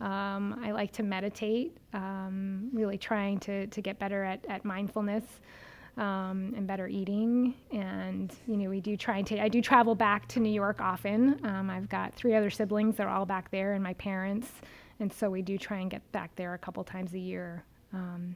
Um, 0.00 0.60
I 0.64 0.72
like 0.72 0.92
to 0.94 1.04
meditate, 1.04 1.76
um, 1.94 2.68
really 2.72 2.98
trying 2.98 3.38
to, 3.40 3.68
to 3.68 3.80
get 3.80 3.98
better 4.00 4.24
at, 4.24 4.44
at 4.48 4.64
mindfulness 4.64 5.24
um, 5.96 6.52
and 6.56 6.66
better 6.66 6.86
eating. 6.86 7.54
And 7.72 8.34
you 8.46 8.56
know, 8.56 8.68
we 8.68 8.80
do 8.80 8.96
try 8.96 9.18
and 9.18 9.26
take. 9.26 9.40
I 9.40 9.48
do 9.48 9.62
travel 9.62 9.94
back 9.94 10.28
to 10.28 10.40
New 10.40 10.52
York 10.52 10.80
often. 10.80 11.40
Um, 11.44 11.70
I've 11.70 11.88
got 11.88 12.14
three 12.14 12.34
other 12.34 12.50
siblings; 12.50 12.96
they're 12.96 13.08
all 13.08 13.26
back 13.26 13.50
there, 13.50 13.72
and 13.72 13.82
my 13.82 13.94
parents. 13.94 14.48
And 15.00 15.12
so 15.12 15.30
we 15.30 15.42
do 15.42 15.58
try 15.58 15.78
and 15.78 15.90
get 15.90 16.10
back 16.12 16.34
there 16.36 16.54
a 16.54 16.58
couple 16.58 16.82
times 16.84 17.12
a 17.14 17.18
year, 17.18 17.64
um, 17.92 18.34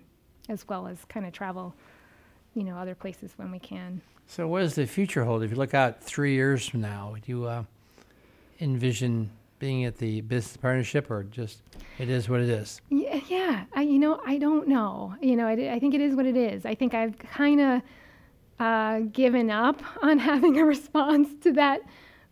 as 0.49 0.67
well 0.69 0.87
as 0.87 1.05
kind 1.07 1.25
of 1.27 1.33
travel, 1.33 1.75
you 2.55 2.65
know, 2.65 2.77
other 2.77 2.95
places 2.95 3.33
when 3.37 3.51
we 3.51 3.59
can. 3.59 4.01
So, 4.27 4.47
what 4.47 4.61
does 4.61 4.75
the 4.75 4.87
future 4.87 5.25
hold? 5.25 5.43
If 5.43 5.51
you 5.51 5.57
look 5.57 5.75
out 5.75 6.03
three 6.03 6.35
years 6.35 6.69
from 6.69 6.83
now, 6.83 7.17
do 7.25 7.33
you 7.33 7.45
uh, 7.47 7.65
envision 8.61 9.31
being 9.59 9.85
at 9.85 9.99
the 9.99 10.21
business 10.23 10.57
partnership, 10.57 11.11
or 11.11 11.25
just 11.25 11.63
it 11.99 12.09
is 12.09 12.29
what 12.29 12.41
it 12.41 12.49
is? 12.49 12.81
Yeah, 12.91 13.21
yeah. 13.29 13.65
I, 13.75 13.83
you 13.83 13.99
know, 13.99 14.21
I 14.25 14.39
don't 14.39 14.69
know. 14.69 15.15
You 15.21 15.37
know, 15.37 15.47
I, 15.47 15.73
I 15.73 15.79
think 15.79 15.95
it 15.95 16.01
is 16.01 16.15
what 16.15 16.27
it 16.27 16.37
is. 16.37 16.65
I 16.65 16.75
think 16.75 16.95
I've 16.95 17.19
kind 17.19 17.61
of 17.61 17.83
uh, 18.61 19.01
given 19.13 19.51
up 19.51 19.83
on 20.03 20.19
having 20.31 20.59
a 20.59 20.65
response 20.65 21.29
to 21.43 21.53
that 21.55 21.81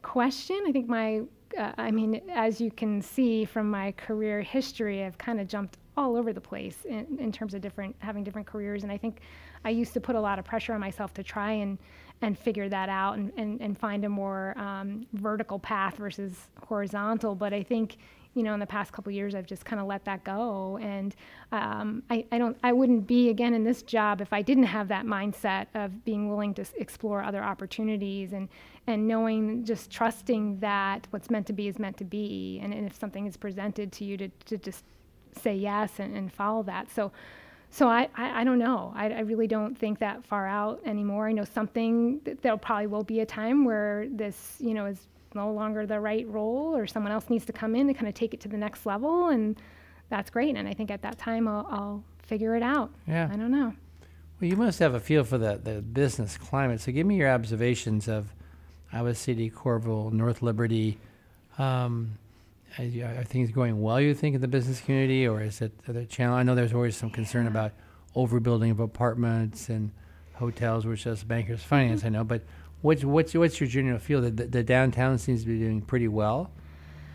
question. 0.02 0.62
I 0.66 0.72
think 0.72 0.88
my, 0.88 1.22
uh, 1.58 1.72
I 1.76 1.90
mean, 1.90 2.22
as 2.32 2.60
you 2.60 2.70
can 2.70 3.02
see 3.02 3.44
from 3.44 3.70
my 3.70 3.92
career 3.92 4.40
history, 4.40 5.04
I've 5.04 5.18
kind 5.18 5.40
of 5.40 5.48
jumped 5.48 5.76
all 5.96 6.16
over 6.16 6.32
the 6.32 6.40
place 6.40 6.84
in, 6.84 7.18
in 7.18 7.32
terms 7.32 7.54
of 7.54 7.60
different 7.60 7.96
having 7.98 8.22
different 8.22 8.46
careers, 8.46 8.84
and 8.84 8.92
I 8.92 8.96
think 8.96 9.20
I 9.64 9.70
used 9.70 9.92
to 9.94 10.00
put 10.00 10.14
a 10.14 10.20
lot 10.20 10.38
of 10.38 10.44
pressure 10.44 10.72
on 10.72 10.80
myself 10.80 11.12
to 11.14 11.22
try 11.22 11.52
and 11.52 11.78
and 12.20 12.36
figure 12.38 12.68
that 12.68 12.88
out 12.88 13.16
and, 13.16 13.32
and, 13.36 13.60
and 13.60 13.78
find 13.78 14.04
a 14.04 14.08
more 14.08 14.56
um, 14.58 15.06
vertical 15.12 15.58
path 15.58 15.96
versus 15.96 16.48
horizontal. 16.66 17.34
But 17.34 17.52
I 17.52 17.62
think, 17.62 17.98
you 18.38 18.44
know, 18.44 18.54
in 18.54 18.60
the 18.60 18.66
past 18.66 18.92
couple 18.92 19.10
years, 19.10 19.34
I've 19.34 19.46
just 19.46 19.64
kind 19.64 19.80
of 19.80 19.88
let 19.88 20.04
that 20.04 20.22
go. 20.22 20.78
And 20.80 21.14
um, 21.50 22.04
I, 22.08 22.24
I 22.30 22.38
don't, 22.38 22.56
I 22.62 22.72
wouldn't 22.72 23.08
be 23.08 23.30
again 23.30 23.52
in 23.52 23.64
this 23.64 23.82
job 23.82 24.20
if 24.20 24.32
I 24.32 24.42
didn't 24.42 24.64
have 24.64 24.86
that 24.88 25.04
mindset 25.04 25.66
of 25.74 26.04
being 26.04 26.28
willing 26.28 26.54
to 26.54 26.64
explore 26.76 27.22
other 27.22 27.42
opportunities 27.42 28.32
and, 28.32 28.48
and 28.86 29.08
knowing, 29.08 29.64
just 29.64 29.90
trusting 29.90 30.60
that 30.60 31.08
what's 31.10 31.30
meant 31.30 31.48
to 31.48 31.52
be 31.52 31.66
is 31.66 31.80
meant 31.80 31.96
to 31.96 32.04
be. 32.04 32.60
And, 32.62 32.72
and 32.72 32.86
if 32.86 32.96
something 32.96 33.26
is 33.26 33.36
presented 33.36 33.90
to 33.92 34.04
you 34.04 34.16
to, 34.16 34.28
to 34.46 34.56
just 34.56 34.84
say 35.42 35.56
yes 35.56 35.98
and, 35.98 36.16
and 36.16 36.32
follow 36.32 36.62
that. 36.62 36.90
So, 36.94 37.10
so 37.70 37.88
I, 37.88 38.08
I, 38.16 38.42
I, 38.42 38.44
don't 38.44 38.60
know. 38.60 38.92
I, 38.94 39.10
I, 39.10 39.20
really 39.20 39.46
don't 39.46 39.76
think 39.76 39.98
that 39.98 40.24
far 40.24 40.46
out 40.46 40.80
anymore. 40.86 41.28
I 41.28 41.32
know 41.32 41.44
something 41.44 42.20
there 42.40 42.56
probably 42.56 42.86
will 42.86 43.04
be 43.04 43.20
a 43.20 43.26
time 43.26 43.64
where 43.64 44.06
this, 44.10 44.56
you 44.58 44.74
know, 44.74 44.86
is 44.86 45.06
no 45.34 45.52
longer 45.52 45.86
the 45.86 46.00
right 46.00 46.26
role, 46.28 46.76
or 46.76 46.86
someone 46.86 47.12
else 47.12 47.28
needs 47.28 47.44
to 47.46 47.52
come 47.52 47.74
in 47.74 47.86
to 47.88 47.94
kind 47.94 48.08
of 48.08 48.14
take 48.14 48.34
it 48.34 48.40
to 48.40 48.48
the 48.48 48.56
next 48.56 48.86
level, 48.86 49.28
and 49.28 49.60
that's 50.08 50.30
great. 50.30 50.56
And 50.56 50.68
I 50.68 50.74
think 50.74 50.90
at 50.90 51.02
that 51.02 51.18
time 51.18 51.46
I'll, 51.46 51.66
I'll 51.70 52.04
figure 52.22 52.56
it 52.56 52.62
out. 52.62 52.90
Yeah. 53.06 53.28
I 53.32 53.36
don't 53.36 53.50
know. 53.50 53.74
Well, 54.40 54.50
you 54.50 54.56
must 54.56 54.78
have 54.78 54.94
a 54.94 55.00
feel 55.00 55.24
for 55.24 55.36
the 55.38 55.60
the 55.62 55.82
business 55.82 56.36
climate. 56.36 56.80
So 56.80 56.92
give 56.92 57.06
me 57.06 57.16
your 57.16 57.30
observations 57.30 58.08
of 58.08 58.32
Iowa 58.92 59.14
City, 59.14 59.50
Coralville, 59.50 60.12
North 60.12 60.42
Liberty. 60.42 60.98
Um, 61.58 62.18
are 62.78 63.24
things 63.24 63.50
going 63.50 63.80
well? 63.82 64.00
You 64.00 64.14
think 64.14 64.36
in 64.36 64.40
the 64.40 64.48
business 64.48 64.80
community, 64.80 65.26
or 65.26 65.42
is 65.42 65.60
it 65.60 65.72
the 65.86 66.04
channel? 66.04 66.36
I 66.36 66.44
know 66.44 66.54
there's 66.54 66.72
always 66.72 66.96
some 66.96 67.10
concern 67.10 67.44
yeah. 67.44 67.50
about 67.50 67.72
overbuilding 68.14 68.70
of 68.70 68.80
apartments 68.80 69.68
and 69.68 69.90
hotels, 70.34 70.86
which 70.86 71.04
does 71.04 71.24
bankers 71.24 71.62
finance. 71.62 72.04
I 72.04 72.10
know, 72.10 72.22
but 72.22 72.42
what's 72.82 73.04
what's 73.04 73.34
what's 73.34 73.60
your 73.60 73.68
general 73.68 73.98
feel 73.98 74.20
that 74.22 74.36
the, 74.36 74.46
the, 74.46 74.62
downtown 74.62 75.18
seems 75.18 75.42
to 75.42 75.46
be 75.48 75.58
doing 75.58 75.80
pretty 75.80 76.08
well? 76.08 76.50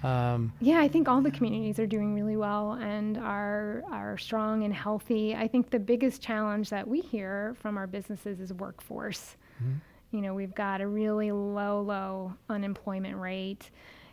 Um, 0.03 0.51
yeah, 0.59 0.79
I 0.79 0.89
think 0.89 1.07
all 1.07 1.21
the 1.21 1.31
communities 1.31 1.79
are 1.79 1.87
doing 1.87 2.13
really 2.13 2.35
well 2.35 2.73
and 2.73 3.17
are 3.17 3.83
are 3.89 4.17
strong 4.17 4.63
and 4.63 4.73
healthy. 4.73 5.35
I 5.35 5.47
think 5.47 5.69
the 5.69 5.79
biggest 5.79 6.21
challenge 6.21 6.69
that 6.69 6.87
we 6.87 6.99
hear 6.99 7.55
from 7.59 7.77
our 7.77 7.87
businesses 7.87 8.39
is 8.39 8.53
workforce. 8.53 9.37
Mm-hmm. 9.61 9.77
You 10.15 10.21
know, 10.21 10.33
we've 10.33 10.53
got 10.53 10.81
a 10.81 10.87
really 10.87 11.31
low, 11.31 11.81
low 11.81 12.33
unemployment 12.49 13.17
rate, 13.17 13.71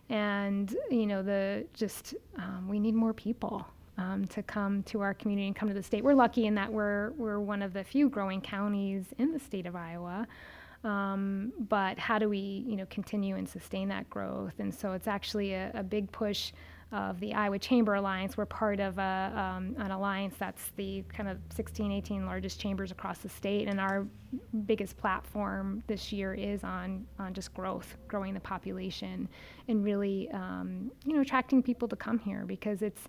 and 0.09 0.75
you 0.91 1.07
know 1.07 1.23
the 1.23 1.67
just 1.75 2.15
um, 2.37 2.69
we 2.69 2.79
need 2.79 2.95
more 2.95 3.13
people. 3.13 3.67
Um, 3.99 4.27
to 4.29 4.43
come 4.43 4.83
to 4.85 5.03
our 5.03 5.13
community 5.13 5.47
and 5.47 5.55
come 5.55 5.69
to 5.69 5.75
the 5.75 5.83
state. 5.83 6.03
We're 6.03 6.15
lucky 6.15 6.47
in 6.47 6.55
that 6.55 6.73
we're 6.73 7.11
we're 7.19 7.39
one 7.39 7.61
of 7.61 7.75
the 7.75 7.85
few 7.85 8.09
growing 8.09 8.41
counties 8.41 9.05
in 9.19 9.31
the 9.31 9.39
state 9.39 9.67
of 9.67 9.77
Iowa. 9.77 10.27
Um, 10.83 11.53
but 11.69 11.99
how 11.99 12.19
do 12.19 12.29
we, 12.29 12.65
you 12.67 12.77
know, 12.77 12.87
continue 12.87 13.37
and 13.37 13.49
sustain 13.49 13.89
that 13.89 14.09
growth? 14.09 14.55
And 14.59 14.75
so 14.75 14.93
it's 14.93 15.07
actually 15.07 15.53
a, 15.53 15.71
a 15.75 15.83
big 15.83 16.11
push 16.11 16.53
of 16.93 17.21
the 17.21 17.35
Iowa 17.35 17.59
Chamber 17.59 17.95
Alliance. 17.95 18.37
We're 18.37 18.47
part 18.47 18.81
of 18.81 18.99
a, 18.99 19.33
um, 19.37 19.77
an 19.79 19.91
alliance 19.93 20.35
that's 20.39 20.73
the 20.77 21.05
kind 21.09 21.29
of 21.29 21.39
16, 21.55 21.93
18 21.93 22.27
largest 22.27 22.59
chambers 22.59 22.91
across 22.91 23.19
the 23.19 23.29
state, 23.29 23.69
and 23.69 23.79
our 23.79 24.07
biggest 24.67 24.97
platform 24.97 25.85
this 25.87 26.13
year 26.13 26.35
is 26.35 26.65
on 26.65 27.07
on 27.19 27.33
just 27.33 27.55
growth, 27.55 27.97
growing 28.09 28.35
the 28.35 28.41
population, 28.41 29.29
and 29.69 29.85
really, 29.85 30.29
um, 30.33 30.91
you 31.05 31.15
know, 31.15 31.21
attracting 31.21 31.63
people 31.63 31.87
to 31.87 31.97
come 31.97 32.19
here 32.19 32.45
because 32.45 32.83
it's 32.83 33.07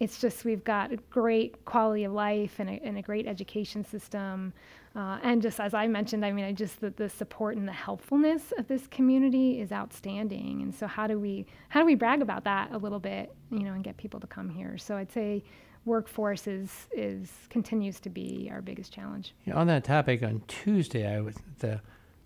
it's 0.00 0.20
just 0.20 0.44
we've 0.44 0.64
got 0.64 0.92
a 0.92 0.96
great 1.10 1.64
quality 1.64 2.04
of 2.04 2.12
life 2.12 2.58
and 2.58 2.68
a, 2.68 2.80
and 2.84 2.98
a 2.98 3.02
great 3.02 3.26
education 3.26 3.84
system. 3.84 4.52
Uh, 4.96 5.18
and 5.22 5.42
just 5.42 5.60
as 5.60 5.74
I 5.74 5.86
mentioned, 5.86 6.24
I 6.24 6.32
mean, 6.32 6.44
I 6.44 6.52
just 6.52 6.80
the, 6.80 6.90
the 6.90 7.08
support 7.08 7.56
and 7.56 7.66
the 7.66 7.72
helpfulness 7.72 8.52
of 8.58 8.68
this 8.68 8.86
community 8.88 9.60
is 9.60 9.72
outstanding. 9.72 10.62
And 10.62 10.74
so, 10.74 10.86
how 10.86 11.06
do 11.06 11.18
we 11.18 11.46
how 11.68 11.80
do 11.80 11.86
we 11.86 11.94
brag 11.94 12.22
about 12.22 12.44
that 12.44 12.72
a 12.72 12.78
little 12.78 13.00
bit, 13.00 13.34
you 13.50 13.60
know, 13.60 13.72
and 13.72 13.82
get 13.82 13.96
people 13.96 14.20
to 14.20 14.26
come 14.26 14.48
here? 14.48 14.78
So 14.78 14.96
I'd 14.96 15.10
say 15.10 15.42
workforce 15.84 16.46
is 16.46 16.88
is 16.92 17.30
continues 17.50 18.00
to 18.00 18.10
be 18.10 18.48
our 18.52 18.62
biggest 18.62 18.92
challenge. 18.92 19.34
Yeah, 19.44 19.54
on 19.54 19.66
that 19.68 19.84
topic, 19.84 20.22
on 20.22 20.42
Tuesday, 20.46 21.06
I 21.06 21.20
was 21.20 21.36
the 21.58 21.80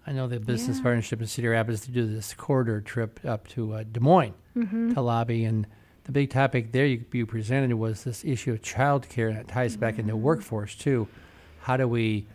I 0.07 0.13
know 0.13 0.27
the 0.27 0.41
business 0.41 0.79
yeah. 0.79 0.83
partnership 0.85 1.21
in 1.21 1.27
Cedar 1.27 1.51
Rapids 1.51 1.83
to 1.83 1.91
do 1.91 2.07
this 2.07 2.33
corridor 2.35 2.81
trip 2.81 3.21
up 3.27 3.47
to 3.49 3.75
uh, 3.75 3.85
Des 3.91 4.01
Moines 4.01 4.35
mm-hmm. 4.57 4.95
to 4.95 5.01
lobby 5.01 5.45
and 5.45 5.67
the 6.09 6.13
big 6.13 6.31
topic 6.31 6.73
there 6.73 6.87
you, 6.87 7.05
you 7.13 7.27
presented 7.27 7.75
was 7.75 8.05
this 8.05 8.25
issue 8.25 8.53
of 8.53 8.63
childcare, 8.63 9.29
and 9.29 9.37
it 9.37 9.47
ties 9.47 9.73
mm-hmm. 9.73 9.81
back 9.81 9.99
into 9.99 10.15
mm-hmm. 10.15 10.23
workforce 10.23 10.75
too. 10.75 11.07
How 11.61 11.77
do 11.77 11.87
we 11.87 12.27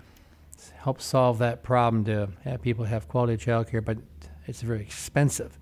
help 0.76 1.02
solve 1.02 1.40
that 1.40 1.64
problem 1.64 2.06
to 2.06 2.30
have 2.44 2.62
people 2.62 2.86
have 2.86 3.08
quality 3.08 3.36
child 3.36 3.68
care, 3.68 3.82
but 3.82 3.98
it's 4.46 4.62
very 4.62 4.82
expensive. 4.82 5.58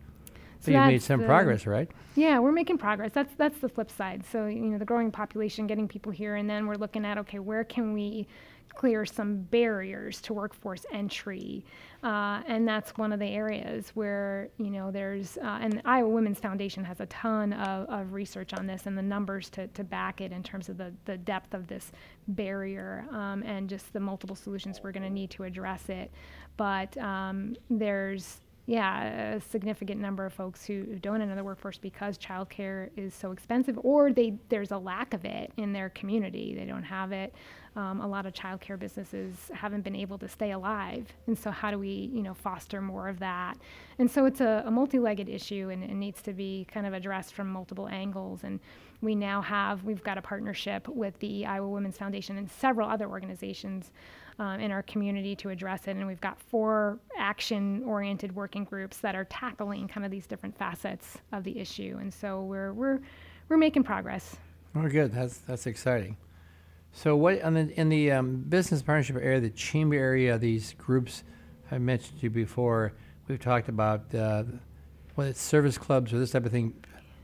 So 0.60 0.72
you've 0.72 0.88
made 0.88 1.02
some 1.02 1.24
progress, 1.24 1.66
right? 1.66 1.90
Yeah, 2.16 2.38
we're 2.40 2.52
making 2.52 2.80
progress. 2.80 3.12
That's 3.14 3.34
that's 3.38 3.58
the 3.60 3.70
flip 3.70 3.90
side. 3.90 4.26
So 4.30 4.46
you 4.46 4.60
know, 4.60 4.78
the 4.78 4.86
growing 4.86 5.10
population, 5.10 5.66
getting 5.66 5.88
people 5.88 6.12
here, 6.12 6.36
and 6.36 6.50
then 6.50 6.68
we're 6.68 6.76
looking 6.76 7.06
at 7.06 7.18
okay, 7.20 7.40
where 7.40 7.64
can 7.64 7.94
we 7.94 8.28
clear 8.76 9.06
some 9.06 9.42
barriers 9.44 10.22
to 10.22 10.34
workforce 10.34 10.86
entry. 10.92 11.66
Uh, 12.04 12.42
and 12.48 12.68
that's 12.68 12.98
one 12.98 13.14
of 13.14 13.20
the 13.20 13.28
areas 13.28 13.92
where, 13.94 14.50
you 14.58 14.72
know, 14.72 14.90
there's, 14.90 15.38
uh, 15.38 15.60
and 15.62 15.82
Iowa 15.86 16.10
Women's 16.10 16.40
Foundation 16.40 16.84
has 16.84 17.00
a 17.00 17.06
ton 17.08 17.54
of, 17.54 17.88
of 17.90 18.14
research 18.14 18.54
on 18.54 18.66
this 18.66 18.88
and 18.88 18.98
the 18.98 19.04
numbers 19.04 19.50
to, 19.52 19.68
to 19.68 19.84
back 19.84 20.20
it 20.20 20.32
in 20.32 20.42
terms 20.42 20.68
of 20.70 20.78
the, 20.78 20.92
the 21.06 21.18
depth 21.18 21.54
of 21.54 21.68
this 21.68 21.92
barrier 22.28 23.06
um, 23.12 23.44
and 23.44 23.70
just 23.70 23.94
the 23.94 24.00
multiple 24.00 24.36
solutions 24.36 24.82
we're 24.84 24.92
going 24.92 25.04
to 25.04 25.10
need 25.10 25.30
to 25.32 25.44
address 25.44 25.90
it. 25.90 26.12
But 26.58 26.98
um, 26.98 27.56
there's, 27.70 28.42
yeah, 28.68 29.34
a 29.36 29.42
significant 29.42 30.00
number 30.00 30.26
of 30.26 30.34
folks 30.34 30.64
who 30.64 30.84
don't 31.00 31.22
enter 31.22 31.36
the 31.36 31.44
workforce 31.44 31.78
because 31.78 32.18
childcare 32.18 32.90
is 32.96 33.14
so 33.14 33.32
expensive, 33.32 33.80
or 33.84 34.14
they 34.14 34.36
there's 34.50 34.72
a 34.72 34.78
lack 34.78 35.14
of 35.14 35.26
it 35.26 35.52
in 35.58 35.74
their 35.74 35.90
community. 35.90 36.54
They 36.54 36.66
don't 36.66 36.84
have 36.84 37.12
it. 37.12 37.34
Um, 37.76 38.02
a 38.02 38.08
lot 38.08 38.26
of 38.26 38.34
childcare 38.34 38.78
businesses 38.78 39.50
haven't 39.54 39.82
been 39.82 39.96
able 39.96 40.18
to 40.20 40.28
stay 40.28 40.52
alive, 40.52 41.08
and 41.26 41.38
so 41.38 41.50
how 41.50 41.72
do 41.72 41.80
we, 41.80 42.12
you 42.14 42.22
know, 42.22 42.34
foster 42.34 42.82
more 42.82 43.08
of 43.08 43.20
that? 43.20 43.58
And 43.98 44.10
so 44.12 44.26
it's 44.26 44.42
a, 44.42 44.64
a 44.66 44.72
multi-legged 44.72 45.28
issue, 45.28 45.70
and 45.72 45.84
it 45.84 45.94
needs 45.94 46.22
to 46.24 46.34
be 46.34 46.68
kind 46.72 46.86
of 46.86 46.94
addressed 46.94 47.34
from 47.34 47.48
multiple 47.48 47.88
angles. 47.88 48.44
And 48.44 48.60
we 49.02 49.16
now 49.16 49.42
have 49.42 49.84
we've 49.84 50.04
got 50.04 50.18
a 50.18 50.22
partnership 50.22 50.88
with 50.88 51.18
the 51.20 51.46
Iowa 51.48 51.68
Women's 51.68 51.98
Foundation 51.98 52.38
and 52.38 52.50
several 52.52 52.88
other 52.88 53.10
organizations 53.10 53.92
um, 54.40 54.60
in 54.60 54.72
our 54.72 54.84
community 54.84 55.36
to 55.38 55.50
address 55.50 55.88
it. 55.88 55.96
And 55.98 56.08
we've 56.08 56.22
got 56.22 56.40
four 56.40 57.00
action 57.18 57.84
oriented 57.86 58.36
working 58.36 58.64
groups 58.64 58.98
that 58.98 59.16
are 59.16 59.26
tackling 59.26 59.88
kind 59.88 60.06
of 60.06 60.12
these 60.12 60.28
different 60.28 60.58
facets 60.58 61.18
of 61.32 61.44
the 61.44 61.60
issue. 61.60 61.98
And 62.00 62.14
so 62.14 62.44
we're, 62.44 62.74
we're, 62.74 63.00
we're 63.50 63.58
making 63.58 63.84
progress. 63.84 64.38
Oh, 64.76 64.88
good. 64.88 65.14
That's, 65.14 65.38
that's 65.40 65.68
exciting. 65.68 66.18
So, 66.94 67.16
what 67.16 67.36
in 67.36 67.54
the, 67.54 67.80
in 67.80 67.90
the 67.90 68.12
um, 68.12 68.44
business 68.48 68.82
partnership 68.82 69.16
area, 69.16 69.40
the 69.40 69.50
chamber 69.50 69.96
area, 69.96 70.38
these 70.38 70.74
groups 70.74 71.24
I 71.72 71.78
mentioned 71.78 72.20
to 72.20 72.24
you 72.24 72.30
before, 72.30 72.94
we've 73.28 73.40
talked 73.40 73.70
about 73.70 74.14
uh, 74.14 74.44
whether 75.16 75.30
it's 75.30 75.42
service 75.42 75.78
clubs 75.78 76.14
or 76.14 76.20
this 76.20 76.32
type 76.32 76.46
of 76.46 76.52
thing. 76.52 76.74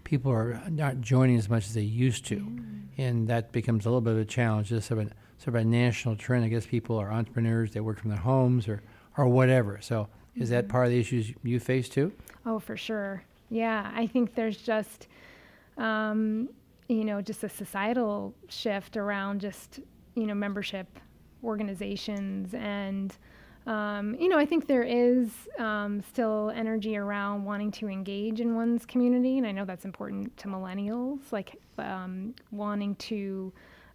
People 0.08 0.32
are 0.32 0.64
not 0.70 1.02
joining 1.02 1.38
as 1.38 1.50
much 1.50 1.66
as 1.66 1.74
they 1.74 1.82
used 1.82 2.26
to, 2.28 2.38
mm. 2.38 2.84
and 2.98 3.28
that 3.28 3.52
becomes 3.52 3.86
a 3.86 3.90
little 3.90 4.00
bit 4.00 4.14
of 4.14 4.20
a 4.20 4.24
challenge. 4.24 4.70
Just 4.70 4.88
sort 4.88 5.02
of 5.02 5.12
sort 5.38 5.50
of 5.50 5.56
a 5.56 5.66
national 5.66 6.16
trend. 6.16 6.46
I 6.46 6.48
guess 6.48 6.66
people 6.66 6.98
are 6.98 7.12
entrepreneurs; 7.12 7.72
they 7.72 7.82
work 7.82 8.00
from 8.00 8.12
their 8.12 8.20
homes 8.20 8.70
or 8.70 8.82
or 9.18 9.28
whatever. 9.28 9.80
So, 9.82 10.08
is 10.34 10.44
mm-hmm. 10.44 10.54
that 10.54 10.70
part 10.70 10.86
of 10.86 10.92
the 10.94 11.00
issues 11.02 11.34
you 11.44 11.60
face 11.60 11.90
too? 11.90 12.14
Oh, 12.46 12.58
for 12.58 12.78
sure. 12.78 13.22
Yeah, 13.50 13.92
I 13.94 14.08
think 14.08 14.34
there's 14.34 14.56
just, 14.56 15.08
um, 15.78 16.48
you 16.88 17.04
know, 17.04 17.22
just 17.22 17.44
a 17.44 17.50
societal 17.50 18.34
shift 18.48 18.96
around 18.96 19.42
just 19.42 19.82
you 20.16 20.26
know 20.26 20.36
membership 20.36 20.88
organizations 21.44 22.54
and. 22.54 23.14
Um, 23.68 24.16
you 24.18 24.30
know, 24.30 24.38
I 24.38 24.46
think 24.46 24.66
there 24.66 24.84
is 24.84 25.30
um, 25.60 26.02
still 26.02 26.54
energy 26.56 26.96
around 26.96 27.44
wanting 27.44 27.70
to 27.72 27.90
engage 27.90 28.40
in 28.40 28.56
one's 28.56 28.86
community, 28.86 29.38
and 29.38 29.46
I 29.46 29.52
know 29.52 29.66
that's 29.66 29.84
important 29.84 30.36
to 30.38 30.48
millennials, 30.48 31.20
like 31.32 31.60
um, 31.78 32.34
wanting 32.52 32.96
to 32.96 33.52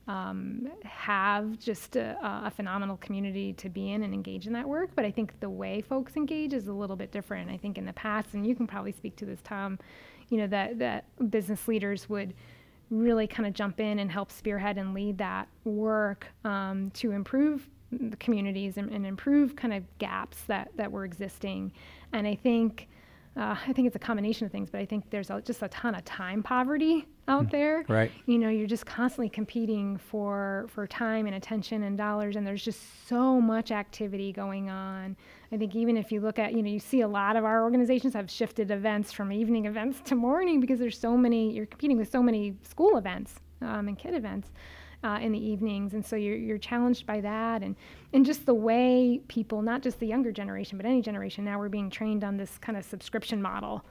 um, 0.08 0.68
have 0.84 1.58
just 1.58 1.96
a, 1.96 2.18
a, 2.22 2.50
phenomenal 2.50 2.98
community 2.98 3.52
to 3.54 3.68
be 3.68 3.92
in 3.92 4.02
and 4.02 4.12
engage 4.12 4.46
in 4.46 4.52
that 4.52 4.68
work. 4.68 4.90
But 4.94 5.04
I 5.04 5.10
think 5.10 5.38
the 5.40 5.48
way 5.48 5.80
folks 5.80 6.16
engage 6.16 6.52
is 6.52 6.66
a 6.66 6.72
little 6.72 6.96
bit 6.96 7.10
different. 7.10 7.50
I 7.50 7.56
think 7.56 7.78
in 7.78 7.86
the 7.86 7.92
past, 7.92 8.34
and 8.34 8.46
you 8.46 8.54
can 8.54 8.66
probably 8.66 8.92
speak 8.92 9.16
to 9.16 9.24
this, 9.24 9.40
Tom, 9.42 9.78
you 10.28 10.38
know, 10.38 10.48
that, 10.48 10.80
that 10.80 11.04
business 11.30 11.66
leaders 11.66 12.10
would 12.10 12.34
really 12.90 13.26
kind 13.26 13.46
of 13.46 13.54
jump 13.54 13.80
in 13.80 14.00
and 14.00 14.10
help 14.10 14.30
spearhead 14.30 14.76
and 14.76 14.92
lead 14.92 15.18
that 15.18 15.48
work 15.64 16.26
um, 16.44 16.90
to 16.90 17.12
improve 17.12 17.68
the 17.92 18.16
communities 18.16 18.76
and, 18.78 18.90
and, 18.90 19.06
improve 19.06 19.54
kind 19.54 19.74
of 19.74 19.84
gaps 19.98 20.42
that, 20.46 20.70
that 20.76 20.90
were 20.90 21.04
existing. 21.04 21.72
And 22.12 22.26
I 22.26 22.34
think 22.34 22.88
uh, 23.34 23.56
I 23.66 23.72
think 23.72 23.86
it's 23.86 23.96
a 23.96 24.00
combination 24.00 24.44
of 24.44 24.52
things, 24.52 24.68
but 24.68 24.80
I 24.80 24.84
think 24.84 25.08
there's 25.08 25.30
a, 25.30 25.40
just 25.40 25.62
a 25.62 25.68
ton 25.68 25.94
of 25.94 26.04
time 26.04 26.42
poverty 26.42 27.06
out 27.28 27.46
mm, 27.46 27.50
there. 27.50 27.84
Right. 27.88 28.12
You 28.26 28.38
know, 28.38 28.50
you're 28.50 28.66
just 28.66 28.84
constantly 28.84 29.30
competing 29.30 29.96
for 29.96 30.66
for 30.68 30.86
time 30.86 31.26
and 31.26 31.34
attention 31.34 31.84
and 31.84 31.96
dollars, 31.96 32.36
and 32.36 32.46
there's 32.46 32.62
just 32.62 33.08
so 33.08 33.40
much 33.40 33.70
activity 33.70 34.32
going 34.32 34.68
on. 34.68 35.16
I 35.50 35.56
think 35.56 35.74
even 35.74 35.96
if 35.96 36.12
you 36.12 36.20
look 36.20 36.38
at, 36.38 36.52
you 36.52 36.62
know, 36.62 36.68
you 36.68 36.78
see 36.78 37.00
a 37.00 37.08
lot 37.08 37.36
of 37.36 37.44
our 37.44 37.62
organizations 37.62 38.12
have 38.12 38.30
shifted 38.30 38.70
events 38.70 39.12
from 39.12 39.32
evening 39.32 39.64
events 39.64 40.00
to 40.06 40.14
morning 40.14 40.60
because 40.60 40.78
there's 40.78 40.98
so 40.98 41.16
many. 41.16 41.52
You're 41.52 41.66
competing 41.66 41.96
with 41.96 42.10
so 42.10 42.22
many 42.22 42.54
school 42.62 42.98
events 42.98 43.36
um, 43.62 43.88
and 43.88 43.98
kid 43.98 44.12
events 44.12 44.50
uh, 45.04 45.18
in 45.20 45.32
the 45.32 45.38
evenings, 45.38 45.94
and 45.94 46.04
so 46.04 46.16
you're 46.16 46.36
you're 46.36 46.58
challenged 46.58 47.06
by 47.06 47.20
that, 47.20 47.62
and 47.62 47.76
and 48.12 48.24
just 48.24 48.46
the 48.46 48.54
way 48.54 49.20
people, 49.28 49.62
not 49.62 49.82
just 49.82 49.98
the 50.00 50.06
younger 50.06 50.32
generation, 50.32 50.76
but 50.78 50.86
any 50.86 51.02
generation 51.02 51.44
now, 51.44 51.58
we're 51.58 51.68
being 51.68 51.90
trained 51.90 52.24
on 52.24 52.36
this 52.36 52.58
kind 52.58 52.76
of 52.78 52.84
subscription 52.84 53.42
model, 53.42 53.84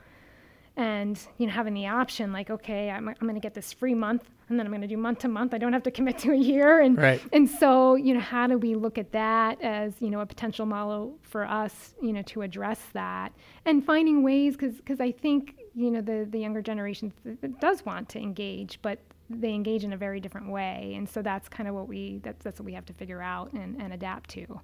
and 0.78 1.20
you 1.38 1.48
know 1.48 1.54
having 1.54 1.74
the 1.74 1.88
option 1.88 2.32
like, 2.32 2.50
okay, 2.50 2.90
I'm 2.90 3.08
I'm 3.08 3.16
going 3.22 3.36
to 3.36 3.42
get 3.42 3.54
this 3.54 3.74
free 3.74 3.94
month, 3.94 4.24
and 4.50 4.60
then 4.60 4.66
I'm 4.66 4.72
going 4.72 4.82
to 4.82 4.88
do 4.88 4.98
month 4.98 5.20
to 5.20 5.28
month. 5.28 5.54
I 5.54 5.58
don't 5.58 5.74
have 5.74 5.84
to 5.84 5.92
commit 5.92 6.18
to 6.20 6.32
a 6.32 6.38
year, 6.38 6.80
and 6.80 6.98
right. 6.98 7.22
and 7.34 7.50
so 7.50 7.96
you 7.96 8.14
know 8.14 8.20
how 8.20 8.48
do 8.48 8.58
we 8.58 8.76
look 8.76 8.98
at 8.98 9.12
that 9.12 9.62
as 9.62 9.94
you 10.00 10.10
know 10.10 10.22
a 10.22 10.26
potential 10.26 10.66
model 10.66 11.18
for 11.24 11.46
us, 11.46 11.94
you 12.02 12.14
know, 12.14 12.22
to 12.24 12.42
address 12.42 12.80
that, 12.94 13.34
and 13.66 13.86
finding 13.86 14.24
ways 14.24 14.54
because 14.54 14.76
because 14.76 15.00
I 15.02 15.12
think 15.12 15.56
you 15.76 15.92
know 15.92 16.02
the 16.02 16.28
the 16.30 16.40
younger 16.40 16.62
generation 16.62 17.14
th- 17.24 17.54
does 17.60 17.86
want 17.86 18.10
to 18.10 18.20
engage, 18.20 18.80
but 18.82 19.00
they 19.30 19.54
engage 19.54 19.84
in 19.84 19.94
a 19.94 19.98
very 19.98 20.20
different 20.20 20.50
way, 20.50 20.94
and 20.96 21.08
so 21.08 21.22
that's 21.22 21.48
kind 21.50 21.68
of 21.68 21.76
what 21.76 21.88
we 21.88 22.20
that's 22.24 22.44
that's 22.44 22.60
what 22.60 22.66
we 22.66 22.74
have 22.74 22.86
to 22.86 22.94
figure 22.94 23.22
out 23.22 23.52
and, 23.54 23.82
and 23.82 23.94
adapt 23.94 24.30
to. 24.32 24.60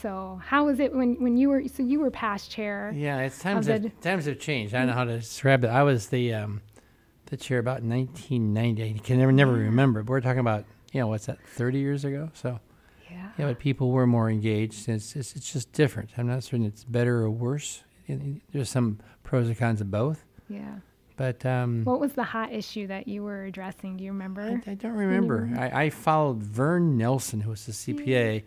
So 0.00 0.40
how 0.44 0.66
was 0.66 0.78
it 0.78 0.94
when, 0.94 1.20
when 1.20 1.36
you 1.36 1.48
were 1.48 1.66
so 1.66 1.82
you 1.82 2.00
were 2.00 2.10
past 2.10 2.50
chair? 2.50 2.92
Yeah, 2.94 3.20
it's 3.20 3.38
times 3.38 3.66
have, 3.66 4.00
times 4.00 4.26
have 4.26 4.38
changed. 4.38 4.74
I 4.74 4.78
don't 4.78 4.88
know 4.88 4.92
how 4.92 5.04
to 5.04 5.18
describe 5.18 5.64
it. 5.64 5.68
I 5.68 5.82
was 5.82 6.08
the 6.08 6.34
um, 6.34 6.62
the 7.26 7.36
chair 7.36 7.58
about 7.58 7.82
1990. 7.82 8.82
I 8.82 8.98
can 8.98 9.18
never 9.18 9.32
never 9.32 9.52
remember. 9.52 10.02
But 10.02 10.10
we're 10.10 10.20
talking 10.20 10.40
about 10.40 10.64
you 10.92 11.00
know 11.00 11.08
what's 11.08 11.26
that 11.26 11.38
30 11.40 11.78
years 11.78 12.04
ago. 12.04 12.30
So 12.34 12.60
yeah, 13.10 13.30
yeah, 13.38 13.46
but 13.46 13.58
people 13.58 13.90
were 13.90 14.06
more 14.06 14.30
engaged. 14.30 14.88
It's 14.88 15.16
it's, 15.16 15.34
it's 15.34 15.52
just 15.52 15.72
different. 15.72 16.10
I'm 16.16 16.28
not 16.28 16.44
certain 16.44 16.64
it's 16.64 16.84
better 16.84 17.22
or 17.22 17.30
worse. 17.30 17.82
There's 18.06 18.70
some 18.70 19.00
pros 19.24 19.48
and 19.48 19.58
cons 19.58 19.80
of 19.80 19.90
both. 19.90 20.24
Yeah. 20.48 20.76
But 21.16 21.44
um, 21.44 21.82
what 21.84 21.98
was 21.98 22.12
the 22.12 22.22
hot 22.22 22.52
issue 22.52 22.86
that 22.86 23.08
you 23.08 23.24
were 23.24 23.44
addressing? 23.44 23.96
Do 23.96 24.04
you 24.04 24.12
remember? 24.12 24.62
I, 24.64 24.70
I 24.70 24.74
don't 24.74 24.92
remember. 24.92 25.50
I, 25.58 25.84
I, 25.84 25.90
followed 25.90 26.44
Vern 26.44 26.96
Nelson, 26.96 27.40
who 27.40 27.50
was 27.50 27.66
the 27.66 27.72
CPA, 27.72 28.44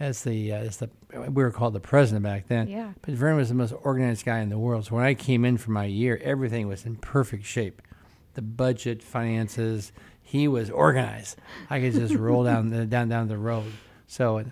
as 0.00 0.24
the 0.24 0.52
uh, 0.52 0.56
as 0.56 0.78
the 0.78 0.90
we 1.12 1.42
were 1.42 1.50
called 1.50 1.74
the 1.74 1.80
president 1.80 2.24
back 2.24 2.48
then. 2.48 2.68
Yeah. 2.68 2.92
But 3.02 3.14
Vern 3.14 3.36
was 3.36 3.48
the 3.48 3.54
most 3.54 3.74
organized 3.82 4.24
guy 4.24 4.40
in 4.40 4.48
the 4.48 4.58
world. 4.58 4.86
So 4.86 4.96
when 4.96 5.04
I 5.04 5.14
came 5.14 5.44
in 5.44 5.58
for 5.58 5.70
my 5.70 5.84
year, 5.84 6.20
everything 6.22 6.68
was 6.68 6.86
in 6.86 6.96
perfect 6.96 7.44
shape. 7.44 7.82
The 8.34 8.42
budget, 8.42 9.02
finances, 9.02 9.92
he 10.22 10.48
was 10.48 10.70
organized. 10.70 11.38
I 11.68 11.80
could 11.80 11.92
just 11.92 12.14
roll 12.14 12.44
down 12.44 12.70
the, 12.70 12.86
down 12.86 13.08
down 13.08 13.28
the 13.28 13.36
road. 13.36 13.70
So, 14.06 14.44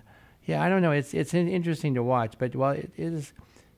yeah, 0.45 0.61
I 0.61 0.69
don't 0.69 0.81
know. 0.81 0.91
It's 0.91 1.13
it's 1.13 1.33
interesting 1.33 1.95
to 1.95 2.03
watch, 2.03 2.35
but 2.37 2.55
while 2.55 2.73
it 2.73 2.91
is 2.97 3.33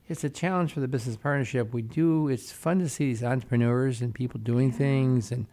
it's 0.08 0.24
a 0.24 0.30
challenge 0.30 0.72
for 0.72 0.80
the 0.80 0.88
business 0.88 1.16
partnership. 1.16 1.72
We 1.72 1.82
do. 1.82 2.28
It's 2.28 2.52
fun 2.52 2.78
to 2.80 2.88
see 2.88 3.06
these 3.06 3.24
entrepreneurs 3.24 4.02
and 4.02 4.14
people 4.14 4.38
doing 4.40 4.70
things, 4.70 5.32
and 5.32 5.46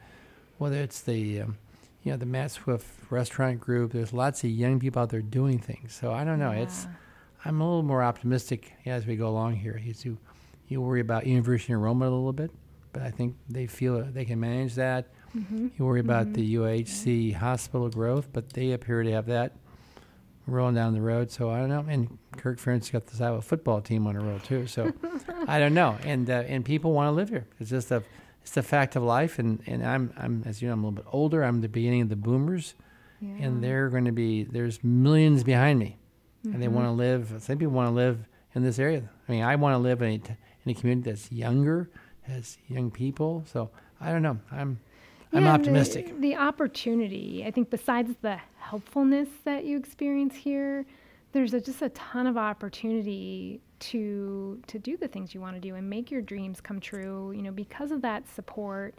whether 0.58 0.78
it's 0.78 1.02
the, 1.02 1.41
um, 1.41 1.58
you 2.03 2.11
know, 2.11 2.17
the 2.17 2.25
Matt 2.25 2.51
Swift 2.51 2.87
restaurant 3.11 3.59
group. 3.59 3.91
There's 3.93 4.11
lots 4.13 4.43
of 4.43 4.49
young 4.49 4.79
people 4.79 5.01
out 5.01 5.09
there 5.09 5.21
doing 5.21 5.59
things. 5.59 5.93
So 5.93 6.11
I 6.11 6.23
don't 6.23 6.39
know. 6.39 6.51
Yeah. 6.51 6.59
It's 6.63 6.87
I'm 7.45 7.59
a 7.61 7.65
little 7.67 7.83
more 7.83 8.03
optimistic 8.03 8.73
as 8.85 9.05
we 9.05 9.15
go 9.15 9.27
along 9.27 9.55
here. 9.57 9.79
You 9.83 10.17
you 10.67 10.81
worry 10.81 11.01
about 11.01 11.27
university 11.27 11.73
enrollment 11.73 12.11
a 12.11 12.15
little 12.15 12.33
bit, 12.33 12.51
but 12.93 13.01
I 13.03 13.11
think 13.11 13.35
they 13.49 13.67
feel 13.67 14.01
they 14.03 14.25
can 14.25 14.39
manage 14.39 14.75
that. 14.75 15.07
Mm-hmm. 15.35 15.67
You 15.77 15.85
worry 15.85 15.99
about 16.01 16.27
Mhm. 16.27 16.33
the 16.35 16.55
UHC 16.55 17.31
hospital 17.33 17.89
growth, 17.89 18.29
but 18.33 18.51
they 18.53 18.71
appear 18.71 19.03
to 19.03 19.11
have 19.11 19.25
that 19.27 19.53
rolling 20.47 20.75
down 20.75 20.93
the 20.93 21.01
road. 21.01 21.31
So 21.31 21.49
I 21.49 21.59
don't 21.59 21.69
know. 21.69 21.85
And 21.87 22.17
Kirk 22.37 22.59
Ferentz 22.59 22.91
got 22.91 23.05
the 23.07 23.23
Iowa 23.23 23.41
football 23.41 23.81
team 23.81 24.07
on 24.07 24.15
a 24.15 24.19
roll 24.21 24.39
too. 24.39 24.67
So 24.67 24.91
I 25.47 25.59
don't 25.59 25.73
know. 25.73 25.97
And 26.03 26.29
uh, 26.29 26.43
and 26.47 26.65
people 26.65 26.91
want 26.93 27.07
to 27.07 27.11
live 27.11 27.29
here. 27.29 27.45
It's 27.59 27.69
just 27.69 27.91
a 27.91 28.03
it's 28.41 28.51
the 28.51 28.63
fact 28.63 28.95
of 28.95 29.04
life. 29.04 29.39
And, 29.39 29.62
and 29.67 29.86
I'm 29.86 30.13
I'm 30.17 30.43
as 30.45 30.62
you 30.62 30.67
know 30.67 30.73
I'm 30.73 30.84
a 30.84 30.88
little 30.88 31.04
bit 31.04 31.10
older. 31.12 31.43
I'm 31.43 31.62
the 31.62 31.69
beginning 31.69 32.01
of 32.01 32.10
the 32.10 32.15
boomers, 32.15 32.75
Yeah. 33.19 33.30
and 33.45 33.63
they're 33.63 33.89
going 33.89 34.06
to 34.06 34.12
be 34.12 34.43
there's 34.43 34.84
millions 34.84 35.43
behind 35.43 35.80
me, 35.80 35.97
and 36.43 36.62
they 36.62 36.67
Mhm. 36.67 36.71
want 36.71 36.88
to 36.88 36.91
live. 36.91 37.34
Some 37.39 37.58
people 37.58 37.73
want 37.73 37.88
to 37.89 37.93
live 37.93 38.17
in 38.56 38.63
this 38.63 38.80
area. 38.80 39.04
I 39.27 39.32
mean, 39.32 39.43
I 39.43 39.56
want 39.56 39.73
to 39.73 39.77
live 39.77 40.01
in 40.01 40.10
a, 40.10 40.13
in 40.65 40.71
a 40.71 40.73
community 40.73 41.10
that's 41.12 41.32
younger, 41.32 41.89
has 42.23 42.58
young 42.67 42.91
people. 42.91 43.43
So 43.45 43.69
I 43.99 44.12
don't 44.12 44.21
know. 44.23 44.39
I'm 44.51 44.80
I'm 45.34 45.47
optimistic. 45.47 46.08
The, 46.08 46.19
the 46.19 46.36
opportunity, 46.36 47.43
I 47.45 47.51
think, 47.51 47.69
besides 47.69 48.15
the 48.21 48.38
helpfulness 48.60 49.30
that 49.45 49.63
you 49.65 49.77
experience 49.77 50.36
here, 50.36 50.86
there's 51.31 51.53
a, 51.53 51.61
just 51.61 51.81
a 51.81 51.89
ton 51.89 52.27
of 52.27 52.37
opportunity 52.37 53.61
to 53.79 54.61
to 54.67 54.77
do 54.77 54.97
the 54.97 55.07
things 55.07 55.33
you 55.33 55.41
want 55.41 55.55
to 55.55 55.59
do 55.59 55.75
and 55.75 55.89
make 55.89 56.11
your 56.11 56.21
dreams 56.21 56.61
come 56.61 56.79
true. 56.79 57.31
You 57.31 57.41
know, 57.41 57.51
because 57.51 57.91
of 57.91 58.01
that 58.01 58.27
support, 58.27 58.95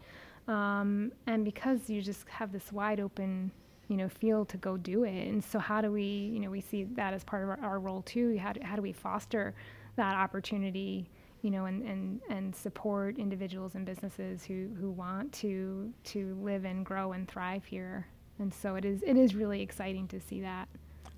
um, 0.48 1.12
and 1.26 1.44
because 1.44 1.88
you 1.88 2.02
just 2.02 2.28
have 2.28 2.52
this 2.52 2.72
wide 2.72 3.00
open, 3.00 3.50
you 3.88 3.96
know, 3.96 4.08
field 4.08 4.48
to 4.50 4.56
go 4.56 4.76
do 4.76 5.04
it. 5.04 5.28
And 5.28 5.42
so, 5.42 5.58
how 5.58 5.80
do 5.80 5.92
we, 5.92 6.02
you 6.02 6.40
know, 6.40 6.50
we 6.50 6.60
see 6.60 6.84
that 6.84 7.14
as 7.14 7.24
part 7.24 7.42
of 7.42 7.50
our, 7.50 7.60
our 7.62 7.80
role 7.80 8.02
too. 8.02 8.36
How 8.38 8.52
do, 8.52 8.60
how 8.62 8.76
do 8.76 8.82
we 8.82 8.92
foster 8.92 9.54
that 9.96 10.14
opportunity? 10.16 11.08
you 11.42 11.50
know, 11.50 11.64
and, 11.64 11.82
and, 11.82 12.20
and 12.30 12.54
support 12.54 13.18
individuals 13.18 13.74
and 13.74 13.84
businesses 13.84 14.44
who, 14.44 14.68
who 14.80 14.90
want 14.90 15.32
to 15.32 15.92
to 16.04 16.38
live 16.40 16.64
and 16.64 16.86
grow 16.86 17.12
and 17.12 17.28
thrive 17.28 17.64
here. 17.64 18.06
And 18.38 18.54
so 18.54 18.76
it 18.76 18.84
is 18.84 19.02
it 19.02 19.16
is 19.16 19.34
really 19.34 19.60
exciting 19.60 20.06
to 20.08 20.20
see 20.20 20.40
that. 20.40 20.68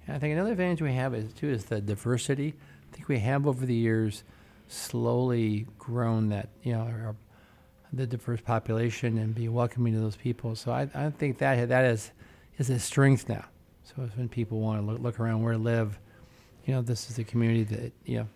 I 0.08 0.18
think 0.18 0.32
another 0.32 0.52
advantage 0.52 0.82
we 0.82 0.92
have 0.92 1.14
is 1.14 1.32
too 1.32 1.48
is 1.48 1.66
the 1.66 1.80
diversity. 1.80 2.54
I 2.92 2.96
think 2.96 3.08
we 3.08 3.18
have 3.20 3.46
over 3.46 3.64
the 3.64 3.74
years 3.74 4.22
slowly 4.68 5.66
grown 5.78 6.28
that 6.30 6.48
you 6.62 6.72
know 6.72 6.80
our, 6.80 7.16
the 7.92 8.06
diverse 8.06 8.40
population 8.40 9.18
and 9.18 9.34
be 9.34 9.48
welcoming 9.48 9.94
to 9.94 10.00
those 10.00 10.16
people. 10.16 10.56
So 10.56 10.72
I, 10.72 10.88
I 10.94 11.10
think 11.10 11.38
that 11.38 11.68
that 11.68 11.84
is 11.84 12.12
is 12.58 12.70
a 12.70 12.78
strength 12.78 13.28
now. 13.28 13.44
So 13.84 14.02
it's 14.02 14.16
when 14.16 14.28
people 14.28 14.60
want 14.60 14.80
to 14.80 14.86
look, 14.86 15.00
look 15.00 15.20
around 15.20 15.42
where 15.42 15.52
to 15.52 15.58
live, 15.58 15.98
you 16.64 16.74
know, 16.74 16.82
this 16.82 17.10
is 17.10 17.16
the 17.16 17.24
community 17.24 17.64
that 17.64 17.92
you 18.04 18.18
know 18.18 18.28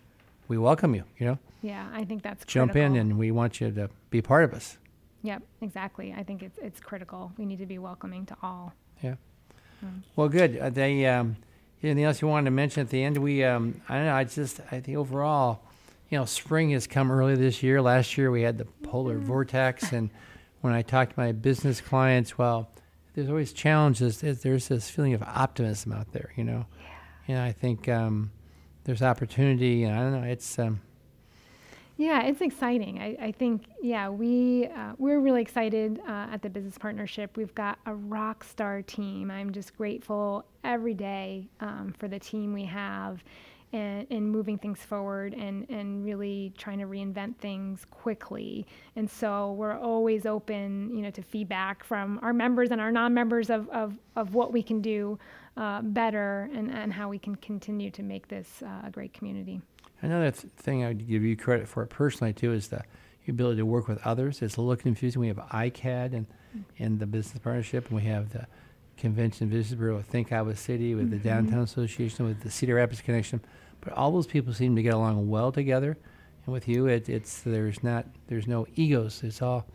we 0.49 0.59
welcome 0.59 0.95
you. 0.95 1.05
You 1.19 1.27
know, 1.27 1.39
Yeah, 1.63 1.87
I 1.93 2.05
think 2.05 2.23
that's 2.23 2.45
jump 2.47 2.77
in 2.77 2.97
and 2.97 3.19
we 3.19 3.31
want 3.31 3.61
you 3.61 3.71
to 3.71 3.91
be 4.11 4.23
part 4.23 4.45
of 4.45 4.55
us. 4.55 4.79
Yep, 5.23 5.43
exactly. 5.61 6.15
I 6.17 6.23
think 6.23 6.43
it's 6.43 6.59
it's 6.59 6.81
critical. 6.81 7.33
We 7.37 7.45
need 7.45 7.59
to 7.59 7.67
be 7.67 7.79
welcoming 7.79 8.25
to 8.27 8.37
all. 8.43 8.73
Yeah. 9.03 9.17
Mm. 9.85 10.03
Well, 10.17 10.29
good. 10.29 10.59
Uh, 10.59 10.71
they, 10.71 11.07
um, 11.07 11.37
anything 11.83 12.05
else 12.05 12.21
you 12.21 12.29
wanted 12.29 12.47
to 12.47 12.51
mention 12.51 12.81
at 12.83 12.91
the 12.91 13.03
end? 13.03 13.17
We, 13.19 13.45
um, 13.45 13.81
I 13.89 13.97
don't 13.97 14.07
know. 14.07 14.15
I 14.15 14.25
just, 14.25 14.61
I 14.73 14.81
think 14.81 14.97
overall, 14.99 15.61
you 16.11 16.19
know, 16.19 16.25
spring 16.25 16.71
has 16.71 16.87
come 16.87 17.11
early 17.13 17.35
this 17.37 17.63
year. 17.63 17.81
Last 17.83 18.17
year 18.19 18.31
we 18.31 18.43
had 18.43 18.59
the 18.59 18.65
polar 18.83 19.19
vortex, 19.19 19.93
and 19.93 20.11
when 20.61 20.73
I 20.73 20.83
talk 20.83 21.11
to 21.11 21.15
my 21.19 21.33
business 21.33 21.81
clients, 21.81 22.37
well, 22.39 22.69
there's 23.15 23.29
always 23.29 23.53
challenges. 23.53 24.21
There's- 24.21 24.43
There's 24.43 24.69
this 24.69 24.91
feeling 24.91 25.15
of 25.15 25.23
optimism 25.23 25.93
out 25.93 26.13
there, 26.13 26.33
you 26.37 26.45
know. 26.45 26.67
And 27.27 27.39
I 27.39 27.53
think 27.53 27.89
um, 27.89 28.31
there's 28.85 29.03
opportunity, 29.03 29.85
and 29.85 29.95
I 29.95 30.01
don't 30.03 30.13
know. 30.23 30.27
It's 30.27 30.59
um, 30.59 30.81
Yeah, 31.99 32.23
it's 32.23 32.43
exciting. 32.43 33.01
I, 33.01 33.17
I 33.27 33.33
think, 33.33 33.65
yeah, 33.83 34.09
we, 34.09 34.67
uh, 34.69 34.93
we're 34.99 35.19
really 35.19 35.43
excited 35.43 36.01
uh, 36.07 36.29
at 36.33 36.43
the 36.43 36.49
business 36.49 36.79
partnership. 36.79 37.37
We've 37.37 37.55
got 37.57 37.81
a 37.87 37.95
rock 37.97 38.45
star 38.45 38.83
team. 38.83 39.33
I'm 39.33 39.51
just 39.51 39.77
grateful 39.77 40.45
every 40.63 40.95
day 40.95 41.49
um, 41.59 41.93
for 41.99 42.07
the 42.07 42.21
team 42.21 42.53
we 42.53 42.65
have 42.67 43.25
and, 43.73 44.07
and 44.11 44.31
moving 44.31 44.59
things 44.59 44.79
forward 44.79 45.35
and, 45.35 45.69
and 45.71 46.05
really 46.05 46.53
trying 46.57 46.79
to 46.79 46.87
reinvent 46.87 47.37
things 47.39 47.85
quickly. 47.91 48.65
And 48.95 49.11
so 49.11 49.55
we're 49.55 49.77
always 49.77 50.25
open, 50.25 50.95
you 50.95 51.03
know, 51.03 51.11
to 51.11 51.23
feedback 51.23 51.83
from 51.83 52.21
our 52.23 52.33
members 52.33 52.71
and 52.71 52.81
our 52.81 52.93
non-members 52.93 53.51
of, 53.51 53.69
of, 53.71 53.99
of 54.15 54.35
what 54.35 54.53
we 54.53 54.63
can 54.63 54.81
do 54.81 55.19
uh, 55.57 55.83
better 55.83 56.49
and, 56.55 56.71
and 56.71 56.93
how 56.93 57.09
we 57.09 57.19
can 57.19 57.35
continue 57.35 57.91
to 57.91 58.05
make 58.05 58.29
this 58.29 58.63
uh, 58.63 58.87
a 58.87 58.91
great 58.93 59.13
community. 59.13 59.61
Another 60.01 60.31
th- 60.31 60.53
thing 60.57 60.85
I 60.85 60.89
would 60.89 61.09
give 61.09 61.23
you 61.23 61.37
credit 61.37 61.69
for 61.69 61.85
personally 61.87 62.33
too 62.33 62.53
is 62.53 62.69
the 62.69 62.83
ability 63.29 63.59
to 63.59 63.67
work 63.67 63.89
with 63.89 64.05
others. 64.07 64.43
It's 64.43 64.57
a 64.57 64.61
little 64.61 64.77
confusing. 64.77 65.21
We 65.21 65.29
have 65.29 65.37
ICAD 65.37 66.15
and 66.15 66.27
mm-hmm. 66.29 66.61
and 66.83 66.99
the 66.99 67.07
business 67.07 67.39
partnership, 67.43 67.89
and 67.89 67.97
we 67.97 68.05
have 68.05 68.31
the 68.31 68.47
Convention 68.97 69.49
Visitors 69.49 69.79
Bureau 69.79 69.97
with 69.97 70.07
Think 70.07 70.33
Iowa 70.33 70.57
City, 70.57 70.95
with 70.95 71.11
the 71.11 71.17
mm-hmm. 71.17 71.29
Downtown 71.29 71.61
Association, 71.61 72.27
with 72.27 72.41
the 72.43 72.51
Cedar 72.51 72.75
Rapids 72.75 73.01
Connection. 73.01 73.41
But 73.81 73.93
all 73.93 74.11
those 74.11 74.27
people 74.27 74.53
seem 74.53 74.75
to 74.77 74.83
get 74.83 74.95
along 74.95 75.29
well 75.29 75.53
together. 75.53 75.97
And 76.45 76.53
with 76.53 76.67
you, 76.67 76.87
it, 76.87 77.09
it's 77.09 77.43
there's 77.43 77.83
not 77.83 78.07
there's 78.29 78.47
no 78.47 78.67
egos. 78.75 79.23
It's 79.23 79.43
all 79.43 79.67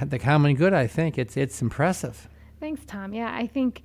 the 0.00 0.18
common 0.18 0.54
good. 0.54 0.72
I 0.72 0.86
think 0.86 1.18
it's 1.18 1.36
it's 1.36 1.60
impressive. 1.60 2.28
Thanks, 2.60 2.84
Tom. 2.86 3.12
Yeah, 3.12 3.34
I 3.34 3.46
think, 3.46 3.82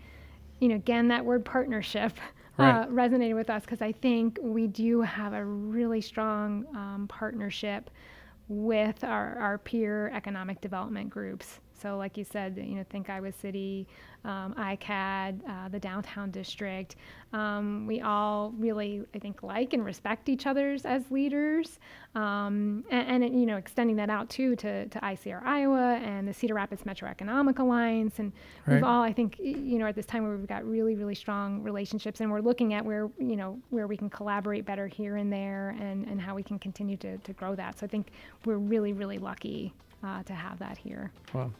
you 0.60 0.70
know, 0.70 0.76
again, 0.76 1.10
that 1.10 1.26
word 1.26 1.44
partnership 1.44 2.14
Right. 2.58 2.82
uh, 2.82 2.88
resonated 2.88 3.36
with 3.36 3.50
us 3.50 3.64
because 3.64 3.82
I 3.82 3.92
think 3.92 4.38
we 4.42 4.68
do 4.68 5.02
have 5.02 5.34
a 5.34 5.44
really 5.44 6.02
strong 6.02 6.66
um, 6.76 7.08
partnership 7.10 7.90
with 8.48 9.04
our, 9.04 9.38
our 9.38 9.58
peer 9.58 10.10
economic 10.10 10.60
development 10.62 11.10
groups. 11.10 11.60
So, 11.82 11.98
like 11.98 12.18
you 12.18 12.24
said, 12.24 12.58
you 12.58 12.76
know, 12.76 12.86
Think 12.90 13.10
Iowa 13.10 13.32
City, 13.32 13.88
um, 14.24 14.54
ICAD, 14.54 15.42
uh, 15.48 15.70
the 15.70 15.80
downtown 15.80 16.30
district. 16.30 16.96
Um, 17.34 17.88
we 17.88 18.02
all 18.02 18.54
really, 18.58 19.02
I 19.16 19.20
think, 19.20 19.42
like 19.42 19.74
and 19.74 19.84
respect 19.84 20.30
each 20.30 20.46
other's 20.46 20.86
as 20.86 21.10
leaders, 21.10 21.80
um, 22.14 22.84
and, 22.92 23.24
and 23.24 23.40
you 23.40 23.46
know, 23.46 23.58
extending 23.58 23.96
that 23.96 24.10
out 24.10 24.30
too 24.30 24.56
to, 24.58 24.88
to 24.88 25.00
ICR 25.00 25.44
Iowa 25.44 26.00
and 26.04 26.28
the 26.28 26.34
Cedar 26.34 26.54
Rapids 26.54 26.86
Metro 26.86 27.10
Economic 27.10 27.58
Alliance, 27.60 28.20
and 28.20 28.32
we've 28.68 28.84
all, 28.84 29.02
I 29.02 29.14
think, 29.14 29.40
you 29.40 29.80
know, 29.80 29.88
at 29.88 29.96
this 29.96 30.06
time 30.06 30.24
where 30.24 30.36
we've 30.38 30.48
got 30.48 30.64
really, 30.66 30.96
really 30.96 31.16
strong 31.16 31.64
relationships, 31.64 32.22
and 32.22 32.30
we're 32.30 32.42
looking 32.42 32.74
at 32.74 32.86
where 32.86 33.10
you 33.18 33.36
know 33.36 33.60
where 33.70 33.88
we 33.88 33.98
can 33.98 34.10
collaborate 34.10 34.66
better 34.66 34.88
here 34.88 35.16
and 35.16 35.34
there, 35.34 35.76
and, 35.80 36.06
and 36.08 36.22
how 36.22 36.36
we 36.36 36.44
can 36.44 36.60
continue 36.60 36.98
to, 36.98 37.18
to 37.20 37.34
grow 37.34 37.56
that. 37.56 37.80
So 37.80 37.86
I 37.86 37.90
think 37.90 38.12
we're 38.46 38.58
really, 38.58 38.94
really 38.94 39.18
lucky 39.18 39.74
uh, 40.04 40.24
to 40.24 40.34
have 40.34 40.60
that 40.60 40.78
here. 40.78 41.12
Well, 41.34 41.52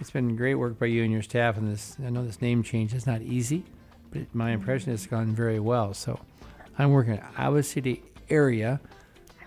it's 0.00 0.10
been 0.10 0.36
great 0.36 0.56
work 0.56 0.78
by 0.78 0.86
you 0.86 1.02
and 1.02 1.12
your 1.12 1.22
staff, 1.22 1.56
and 1.56 1.70
this 1.70 1.96
I 2.04 2.10
know 2.10 2.24
this 2.24 2.42
name 2.42 2.62
change 2.62 2.94
is 2.94 3.06
not 3.06 3.22
easy, 3.22 3.64
but 4.10 4.22
my 4.34 4.50
impression 4.50 4.92
it's 4.92 5.06
gone 5.06 5.34
very 5.34 5.60
well. 5.60 5.94
So, 5.94 6.18
I'm 6.78 6.90
working 6.92 7.14
at 7.14 7.32
Iowa 7.36 7.62
City 7.62 8.02
area, 8.28 8.80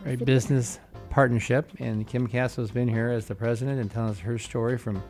right, 0.05 0.13
City. 0.13 0.25
business 0.25 0.79
partnership, 1.09 1.69
and 1.79 2.07
Kim 2.07 2.27
Castle 2.27 2.63
has 2.63 2.71
been 2.71 2.87
here 2.87 3.09
as 3.09 3.25
the 3.25 3.35
president 3.35 3.79
and 3.79 3.91
telling 3.91 4.11
us 4.11 4.19
her 4.19 4.37
story 4.37 4.77
from 4.77 5.01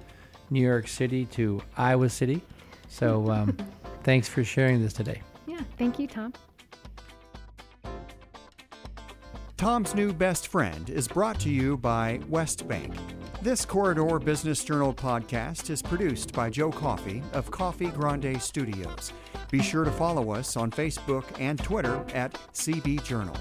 New 0.49 0.61
York 0.61 0.87
City 0.87 1.25
to 1.27 1.61
Iowa 1.77 2.09
City. 2.09 2.41
So, 2.87 3.29
um, 3.31 3.57
thanks 4.03 4.27
for 4.27 4.43
sharing 4.43 4.81
this 4.81 4.93
today. 4.93 5.21
Yeah, 5.47 5.61
thank 5.77 5.99
you, 5.99 6.07
Tom. 6.07 6.33
Tom's 9.59 9.93
New 9.93 10.13
Best 10.13 10.47
Friend 10.47 10.89
is 10.89 11.05
brought 11.05 11.37
to 11.41 11.49
you 11.49 11.75
by 11.75 12.21
West 12.29 12.65
Bank. 12.65 12.93
This 13.41 13.65
Corridor 13.65 14.17
Business 14.17 14.63
Journal 14.63 14.93
podcast 14.93 15.69
is 15.69 15.81
produced 15.81 16.31
by 16.31 16.49
Joe 16.49 16.71
Coffee 16.71 17.21
of 17.33 17.51
Coffee 17.51 17.89
Grande 17.89 18.41
Studios. 18.41 19.11
Be 19.51 19.61
sure 19.61 19.83
to 19.83 19.91
follow 19.91 20.31
us 20.31 20.55
on 20.55 20.71
Facebook 20.71 21.25
and 21.41 21.61
Twitter 21.61 22.05
at 22.13 22.35
CB 22.53 23.03
Journal. 23.03 23.35